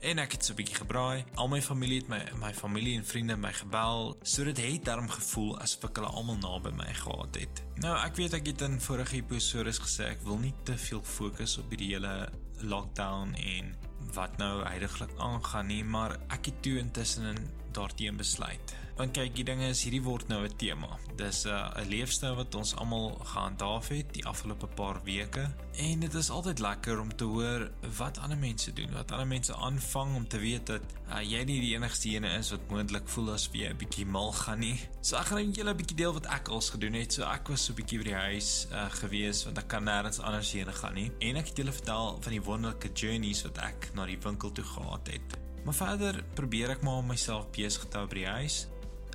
en 0.00 0.18
ek 0.18 0.32
het 0.32 0.44
so 0.44 0.52
'n 0.52 0.56
bietjie 0.56 0.76
gebraai. 0.76 1.24
Al 1.34 1.48
my 1.48 1.60
familie 1.62 1.98
het 2.00 2.08
my 2.08 2.20
my 2.40 2.52
familie 2.54 2.96
en 2.96 3.04
vriende 3.04 3.36
my 3.36 3.52
gebel. 3.52 4.16
So 4.22 4.44
dit 4.44 4.58
het 4.58 4.84
daarom 4.84 5.08
gevoel 5.08 5.58
asof 5.60 5.84
ek 5.84 5.96
hulle 5.96 6.08
almal 6.08 6.36
naby 6.36 6.70
my 6.70 6.94
gehad 6.94 7.34
het. 7.34 7.62
Nou 7.74 7.96
ek 8.06 8.16
weet 8.16 8.32
ek 8.32 8.46
het 8.46 8.60
in 8.60 8.80
vorige 8.80 9.16
episode 9.16 9.72
gesê 9.72 10.04
ek 10.04 10.22
wil 10.22 10.38
nie 10.38 10.54
te 10.64 10.78
veel 10.78 11.02
fokus 11.02 11.58
op 11.58 11.68
hierdie 11.68 11.92
hele 11.92 12.28
lockdown 12.60 13.34
en 13.34 13.76
wat 14.14 14.36
nou 14.36 14.64
heidaglik 14.64 15.10
aangaan 15.18 15.66
nie, 15.66 15.84
maar 15.84 16.16
ek 16.28 16.44
het 16.44 16.62
toe 16.62 16.78
intussen 16.78 17.36
daarteen 17.72 18.16
besluit. 18.16 18.76
Want 19.00 19.14
kyk, 19.16 19.32
die 19.32 19.46
ding 19.48 19.62
is 19.64 19.80
hierdie 19.86 20.02
word 20.04 20.28
nou 20.28 20.42
'n 20.44 20.56
tema. 20.60 20.98
Dis 21.16 21.46
uh, 21.48 21.72
'n 21.80 21.88
leefstyl 21.88 22.34
wat 22.36 22.54
ons 22.54 22.74
almal 22.76 23.16
gehandhaaf 23.32 23.88
het 23.88 24.12
die 24.12 24.26
afgelope 24.28 24.66
paar 24.66 25.00
weke 25.04 25.46
en 25.80 26.00
dit 26.00 26.14
is 26.14 26.30
altyd 26.30 26.58
lekker 26.60 27.00
om 27.00 27.16
te 27.16 27.24
hoor 27.24 27.70
wat 27.96 28.18
ander 28.18 28.38
mense 28.38 28.72
doen, 28.72 28.92
wat 28.92 29.12
ander 29.12 29.26
mense 29.26 29.56
aanvang 29.56 30.14
om 30.16 30.28
te 30.28 30.38
weet 30.38 30.66
dat 30.66 30.82
uh, 31.08 31.22
jy 31.24 31.40
nie 31.48 31.60
die 31.60 31.74
enigste 31.74 32.12
ene 32.12 32.34
is 32.36 32.50
wat 32.50 32.68
moontlik 32.68 33.08
voel 33.08 33.32
as 33.32 33.48
jy 33.52 33.72
'n 33.72 33.80
bietjie 33.80 34.06
mal 34.06 34.32
gaan 34.32 34.60
nie. 34.60 34.78
So 35.00 35.16
ek 35.16 35.32
gaan 35.32 35.46
net 35.46 35.56
julle 35.56 35.72
'n 35.72 35.80
bietjie 35.80 35.96
deel 35.96 36.12
wat 36.12 36.26
ek 36.26 36.48
als 36.48 36.70
gedoen 36.70 36.92
het. 37.00 37.12
So 37.12 37.24
ek 37.24 37.48
was 37.48 37.64
so 37.64 37.72
'n 37.72 37.76
bietjie 37.76 37.98
by 37.98 38.04
die 38.04 38.20
huis 38.28 38.66
uh, 38.72 38.90
gewees 39.00 39.44
want 39.44 39.58
ek 39.58 39.68
kan 39.68 39.84
nêrens 39.84 40.20
anders 40.20 40.52
heen 40.52 40.68
gaan 40.68 40.94
nie. 40.94 41.10
En 41.20 41.36
ek 41.36 41.46
het 41.48 41.56
julle 41.56 41.72
vertel 41.72 42.18
van 42.20 42.32
die 42.32 42.42
wonderlike 42.42 42.92
journeys 42.92 43.42
wat 43.48 43.58
ek 43.58 43.94
na 43.94 44.04
die 44.04 44.20
winkel 44.20 44.52
toe 44.52 44.64
gehad 44.64 45.08
het. 45.08 45.49
Maar 45.64 45.74
verder 45.74 46.24
probeer 46.34 46.70
ek 46.70 46.82
maar 46.82 47.00
om 47.02 47.06
myself 47.06 47.50
besig 47.54 47.88
te 47.88 47.98
hou 47.98 48.06
by 48.08 48.22
die 48.22 48.30
huis. 48.40 48.66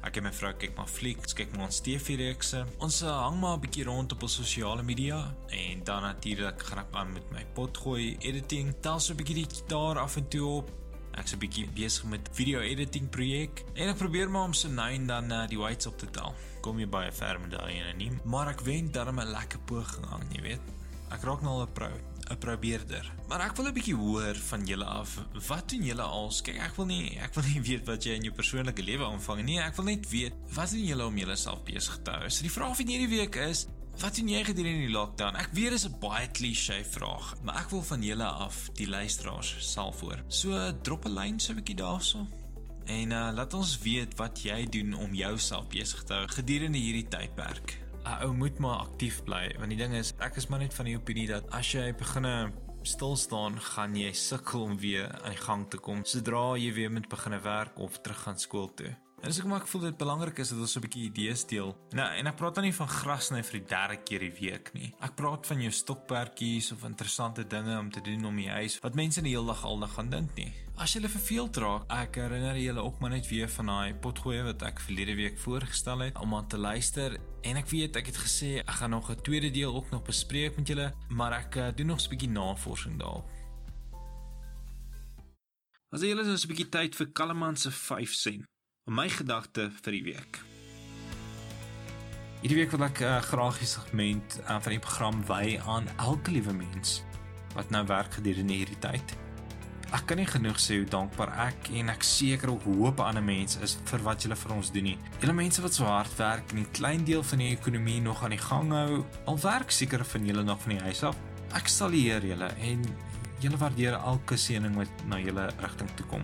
Ek 0.05 0.19
en 0.19 0.27
my 0.27 0.31
vrou 0.37 0.51
kyk 0.53 0.75
maar 0.77 0.89
flieks, 0.89 1.33
kyk 1.33 1.55
maar 1.55 1.65
ons 1.65 1.79
TV-reekse. 1.81 2.61
Ons 2.85 2.99
uh, 3.01 3.09
hang 3.23 3.39
maar 3.41 3.57
'n 3.57 3.63
bietjie 3.63 3.85
rond 3.87 4.11
op 4.13 4.25
ons 4.27 4.35
sosiale 4.37 4.83
media 4.83 5.33
en 5.49 5.83
dan 5.83 6.01
natuurlik 6.05 6.61
gaan 6.61 6.83
ek 6.83 6.93
aan 6.93 7.13
met 7.13 7.31
my 7.31 7.45
potgooi 7.57 8.17
editing. 8.19 8.75
Dan 8.81 9.01
so 9.01 9.13
'n 9.13 9.17
bietjie 9.17 9.41
die 9.41 9.49
gitaar 9.49 9.97
af 9.97 10.17
en 10.17 10.27
toe 10.27 10.45
op. 10.61 10.69
Ek's 11.17 11.33
'n 11.33 11.39
bietjie 11.39 11.67
besig 11.73 12.05
met 12.05 12.29
video 12.31 12.59
editing 12.59 13.09
projek 13.09 13.63
en 13.73 13.89
ek 13.89 13.97
probeer 13.97 14.29
maar 14.29 14.43
om 14.43 14.53
so 14.53 14.69
nou 14.69 14.91
en 14.91 15.07
dan 15.07 15.31
uh, 15.31 15.47
die 15.47 15.57
weights 15.57 15.87
op 15.87 15.97
te 15.97 16.09
tel. 16.11 16.35
Kom 16.61 16.79
jy 16.79 16.87
baie 16.87 17.11
ver 17.11 17.39
met 17.39 17.51
daai 17.51 17.73
ene 17.73 17.93
nie, 17.93 18.11
maar 18.23 18.47
ek 18.49 18.61
wens 18.61 18.91
darm 18.91 19.19
'n 19.19 19.31
lekker 19.31 19.59
poging 19.65 20.05
aan, 20.05 20.27
jy 20.31 20.41
weet. 20.41 20.61
Ek 21.09 21.23
raak 21.23 21.41
nou 21.41 21.53
al 21.53 21.65
'n 21.65 21.73
pro. 21.73 21.89
'n 22.29 22.37
probeerder. 22.37 23.11
Maar 23.27 23.41
ek 23.41 23.55
wil 23.55 23.67
'n 23.67 23.73
bietjie 23.73 23.95
hoor 23.95 24.35
van 24.35 24.65
julle 24.65 24.85
af. 24.85 25.19
Wat 25.47 25.69
doen 25.69 25.83
julle 25.83 26.01
als? 26.01 26.41
Kyk, 26.41 26.57
ek 26.57 26.75
wil 26.75 26.85
nie 26.85 27.17
ek 27.19 27.33
wil 27.33 27.43
nie 27.43 27.61
weet 27.69 27.85
wat 27.85 28.03
jy 28.03 28.13
in 28.15 28.23
jou 28.23 28.33
persoonlike 28.33 28.83
lewe 28.83 29.05
aanvang 29.05 29.43
nie. 29.43 29.59
Ek 29.59 29.75
wil 29.75 29.85
net 29.85 30.09
weet 30.09 30.33
wat 30.53 30.69
doen 30.69 30.85
julle 30.85 31.05
om 31.05 31.17
julleself 31.17 31.63
besig 31.63 31.99
te 32.03 32.11
hou? 32.11 32.29
So 32.29 32.41
die 32.41 32.51
vraag 32.51 32.75
vir 32.75 32.85
hierdie 32.85 33.17
week 33.17 33.35
is 33.35 33.67
Wat 33.95 34.15
doen 34.15 34.27
jy 34.27 34.41
gedurende 34.43 34.87
die 34.89 34.91
lockdown? 34.91 35.37
Ek 35.39 35.53
weet 35.55 35.71
dit 35.71 35.79
is 35.79 35.85
'n 35.87 35.99
baie 35.99 36.27
klise 36.27 36.83
vraag, 36.83 37.35
maar 37.43 37.55
ek 37.61 37.69
wil 37.69 37.81
van 37.81 38.03
julle 38.03 38.25
af 38.25 38.69
die 38.75 38.87
luisteraars 38.87 39.55
self 39.59 40.01
hoor. 40.01 40.19
So 40.27 40.51
drop 40.81 41.05
'n 41.05 41.13
lyn 41.13 41.39
so 41.39 41.53
'n 41.53 41.55
bietjie 41.55 41.75
daarso. 41.75 42.27
En 42.85 43.11
uh, 43.11 43.31
laat 43.33 43.53
ons 43.53 43.79
weet 43.81 44.15
wat 44.15 44.43
jy 44.43 44.65
doen 44.69 44.93
om 44.93 45.13
jouself 45.13 45.67
besig 45.67 46.03
te 46.03 46.13
hou 46.13 46.27
gedurende 46.27 46.77
hierdie 46.77 47.07
tydperk. 47.07 47.79
'n 48.05 48.23
ou 48.25 48.33
moet 48.33 48.59
maar 48.59 48.85
aktief 48.87 49.23
bly 49.23 49.55
want 49.57 49.69
die 49.69 49.77
ding 49.77 49.93
is 49.93 50.13
ek 50.19 50.37
is 50.37 50.47
maar 50.47 50.59
net 50.59 50.73
van 50.73 50.85
die 50.85 50.97
opinie 50.97 51.27
dat 51.27 51.49
as 51.51 51.71
jy 51.73 51.93
beginne 51.93 52.51
stil 52.85 53.15
staan 53.15 53.57
gaan 53.61 53.95
jy 53.95 54.11
sukkel 54.13 54.61
om 54.61 54.77
weer 54.77 55.09
aan 55.23 55.33
die 55.33 55.45
gang 55.47 55.69
te 55.69 55.77
kom 55.77 56.05
sodra 56.05 56.57
jy 56.57 56.73
weer 56.73 56.91
moet 56.91 57.09
begine 57.09 57.39
werk 57.39 57.79
of 57.79 58.01
terug 58.01 58.21
gaan 58.27 58.39
skool 58.39 58.73
toe. 58.73 58.93
En 59.25 59.31
dis 59.31 59.39
hoekom 59.39 59.55
ek 59.57 59.69
voel 59.71 59.81
dit 59.87 59.95
belangrik 59.97 60.39
is 60.43 60.51
dat 60.53 60.59
ons 60.61 60.75
'n 60.77 60.81
bietjie 60.85 61.05
idees 61.09 61.45
deel. 61.49 61.71
Nou, 61.97 62.07
en 62.17 62.27
ek 62.27 62.35
praat 62.35 62.55
dan 62.55 62.63
nie 62.63 62.73
van 62.73 62.87
gras 62.87 63.31
net 63.31 63.45
vir 63.45 63.59
die 63.59 63.67
derde 63.67 63.97
keer 64.03 64.19
die 64.19 64.35
week 64.39 64.69
nie. 64.73 64.93
Ek 65.01 65.15
praat 65.15 65.47
van 65.47 65.61
jou 65.61 65.71
stokperdjies 65.71 66.71
of 66.71 66.83
interessante 66.83 67.47
dinge 67.47 67.79
om 67.79 67.89
te 67.91 68.01
doen 68.01 68.25
om 68.25 68.35
die 68.35 68.49
huis 68.49 68.79
wat 68.83 68.93
mense 68.93 69.21
die 69.21 69.33
hele 69.33 69.47
dag 69.47 69.63
aldag 69.65 69.93
gaan 69.93 70.09
dink 70.09 70.35
nie. 70.35 70.53
As 70.77 70.93
jy 70.93 71.07
verveeld 71.07 71.57
raak, 71.57 71.85
ek 71.89 72.15
herinner 72.15 72.57
julle 72.57 72.83
ook 72.83 72.99
maar 72.99 73.09
net 73.09 73.27
weer 73.27 73.49
van 73.49 73.65
daai 73.65 73.93
potgoeie 73.93 74.43
wat 74.43 74.61
ek 74.61 74.79
verlede 74.79 75.15
week 75.15 75.39
voorgestel 75.39 75.99
het 75.99 76.19
om 76.19 76.35
aan 76.35 76.47
te 76.47 76.57
luister. 76.57 77.17
En 77.45 77.59
ek 77.61 77.69
weet 77.69 77.97
ek 77.99 78.07
het 78.09 78.17
gesê 78.17 78.57
ek 78.63 78.77
gaan 78.79 78.89
nog 78.89 79.11
'n 79.11 79.21
tweede 79.21 79.51
deel 79.51 79.75
ook 79.75 79.89
nog 79.89 80.01
bespreek 80.03 80.55
met 80.57 80.67
julle, 80.67 80.93
maar 81.09 81.31
ek 81.31 81.55
uh, 81.55 81.67
doen 81.75 81.85
nog 81.85 82.01
'n 82.01 82.09
bietjie 82.09 82.29
navorsing 82.29 82.97
daarop. 82.99 83.29
As 85.89 86.01
jy 86.01 86.07
julle 86.07 86.25
is 86.33 86.43
'n 86.43 86.47
bietjie 86.47 86.69
tyd 86.69 86.95
vir 86.95 87.07
Kalleman 87.11 87.55
se 87.55 87.71
5 87.71 88.13
sent 88.13 88.45
my 88.85 89.09
gedagte 89.09 89.71
vir 89.81 89.91
die 89.91 90.03
week. 90.03 90.41
Hierdie 92.41 92.57
week 92.57 92.71
wil 92.71 92.83
ek 92.83 92.99
uh, 93.01 93.21
graag 93.21 93.57
die 93.57 93.67
segment 93.67 94.39
uh, 94.41 94.59
van 94.61 94.71
die 94.71 94.79
program 94.79 95.25
wy 95.25 95.59
aan 95.65 95.87
elke 95.97 96.31
liewe 96.31 96.53
mens 96.53 97.03
wat 97.53 97.69
nou 97.69 97.85
werk 97.85 98.13
gedurende 98.13 98.53
hierdie 98.53 98.79
tyd. 98.79 99.24
Ek 99.93 100.07
kan 100.09 100.17
nie 100.17 100.25
genoeg 100.25 100.57
sê 100.57 100.79
hoe 100.79 100.87
dankbaar 100.89 101.29
ek 101.45 101.67
en 101.77 101.91
ek 101.93 102.03
seker 102.03 102.49
ook 102.49 102.63
hoop 102.65 103.01
ander 103.05 103.23
mense 103.23 103.59
is 103.63 103.75
vir 103.85 104.01
wat 104.07 104.23
julle 104.25 104.35
vir 104.35 104.53
ons 104.55 104.71
doen 104.73 104.87
nie. 104.89 104.95
Julle 105.21 105.35
mense 105.37 105.61
wat 105.61 105.77
so 105.77 105.85
hard 105.85 106.15
werk 106.17 106.53
en 106.53 106.59
'n 106.59 106.71
klein 106.73 107.03
deel 107.05 107.23
van 107.23 107.39
die 107.39 107.51
ekonomie 107.53 108.01
nog 108.01 108.23
aan 108.23 108.33
die 108.33 108.41
gang 108.41 108.71
hou, 108.71 109.05
al 109.25 109.39
werk 109.39 109.71
seker 109.71 110.03
van 110.05 110.25
julle 110.25 110.43
nog 110.43 110.61
van 110.61 110.71
die 110.71 110.81
huis 110.81 111.03
af. 111.03 111.15
Ek 111.53 111.67
sal 111.67 111.93
eer 111.93 112.25
julle 112.25 112.49
en 112.59 112.81
julle 113.39 113.57
waardeer 113.57 113.93
elke 113.93 114.37
seëning 114.37 114.75
wat 114.75 114.89
na 115.07 115.19
julle 115.19 115.51
rigting 115.61 115.89
toe 115.95 116.05
kom. 116.05 116.23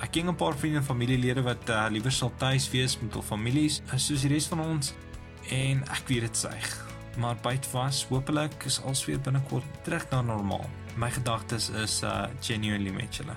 Ek 0.00 0.12
ken 0.12 0.28
'n 0.28 0.36
paar 0.36 0.54
vriende 0.54 0.78
en 0.78 0.84
familielede 0.84 1.42
wat 1.42 1.68
uh, 1.68 1.86
liewer 1.90 2.12
sal 2.12 2.32
tuis 2.38 2.70
wees 2.70 3.00
met 3.00 3.12
hul 3.12 3.22
families 3.22 3.82
as 3.92 4.06
soos 4.06 4.22
die 4.22 4.28
res 4.28 4.46
van 4.46 4.60
ons 4.60 4.94
en 5.50 5.82
ek 5.90 6.08
weet 6.08 6.20
dit 6.20 6.36
seig. 6.36 6.86
Maar 7.16 7.36
byt 7.42 7.66
vas, 7.66 8.04
hopelik 8.04 8.64
is 8.64 8.80
alles 8.82 9.04
weer 9.06 9.20
binnekort 9.20 9.64
terug 9.84 10.10
na 10.10 10.22
normaal. 10.22 10.85
My 10.96 11.10
gedagtes 11.10 11.68
is 11.70 12.02
uh 12.02 12.24
genuinely 12.40 12.90
met 12.90 13.16
julle. 13.16 13.34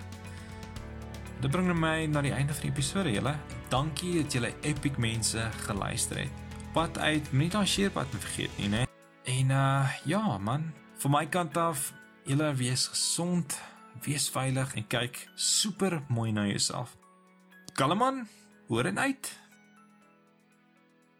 Dit 1.41 1.52
bring 1.52 1.80
my 1.80 2.06
na 2.06 2.22
die 2.22 2.32
einde 2.32 2.54
van 2.54 2.62
die 2.62 2.72
episode, 2.72 3.12
julle. 3.12 3.36
Dankie 3.69 4.22
dat 4.22 4.34
julle 4.34 4.54
epic 4.62 4.98
mense 4.98 5.50
geluister 5.65 6.17
het. 6.17 6.32
Pad 6.74 6.98
uit, 6.98 7.32
moenie 7.32 7.52
daai 7.52 7.65
sheerpad 7.67 8.08
vergeet 8.15 8.58
nie, 8.58 8.69
né? 8.69 8.86
En 9.24 9.50
uh 9.52 9.91
ja, 10.06 10.38
man, 10.38 10.72
van 10.98 11.12
my 11.12 11.26
kant 11.28 11.58
af, 11.58 11.93
julle 12.24 12.54
wees 12.56 12.88
gesond 12.88 13.60
wees 14.04 14.30
veilig 14.30 14.74
en 14.76 14.88
kyk 14.88 15.28
super 15.36 16.02
mooi 16.08 16.32
na 16.32 16.45
jouself. 16.48 16.95
Kalleman, 17.74 18.28
hoor 18.67 18.86
en 18.86 19.00
uit. 19.00 19.38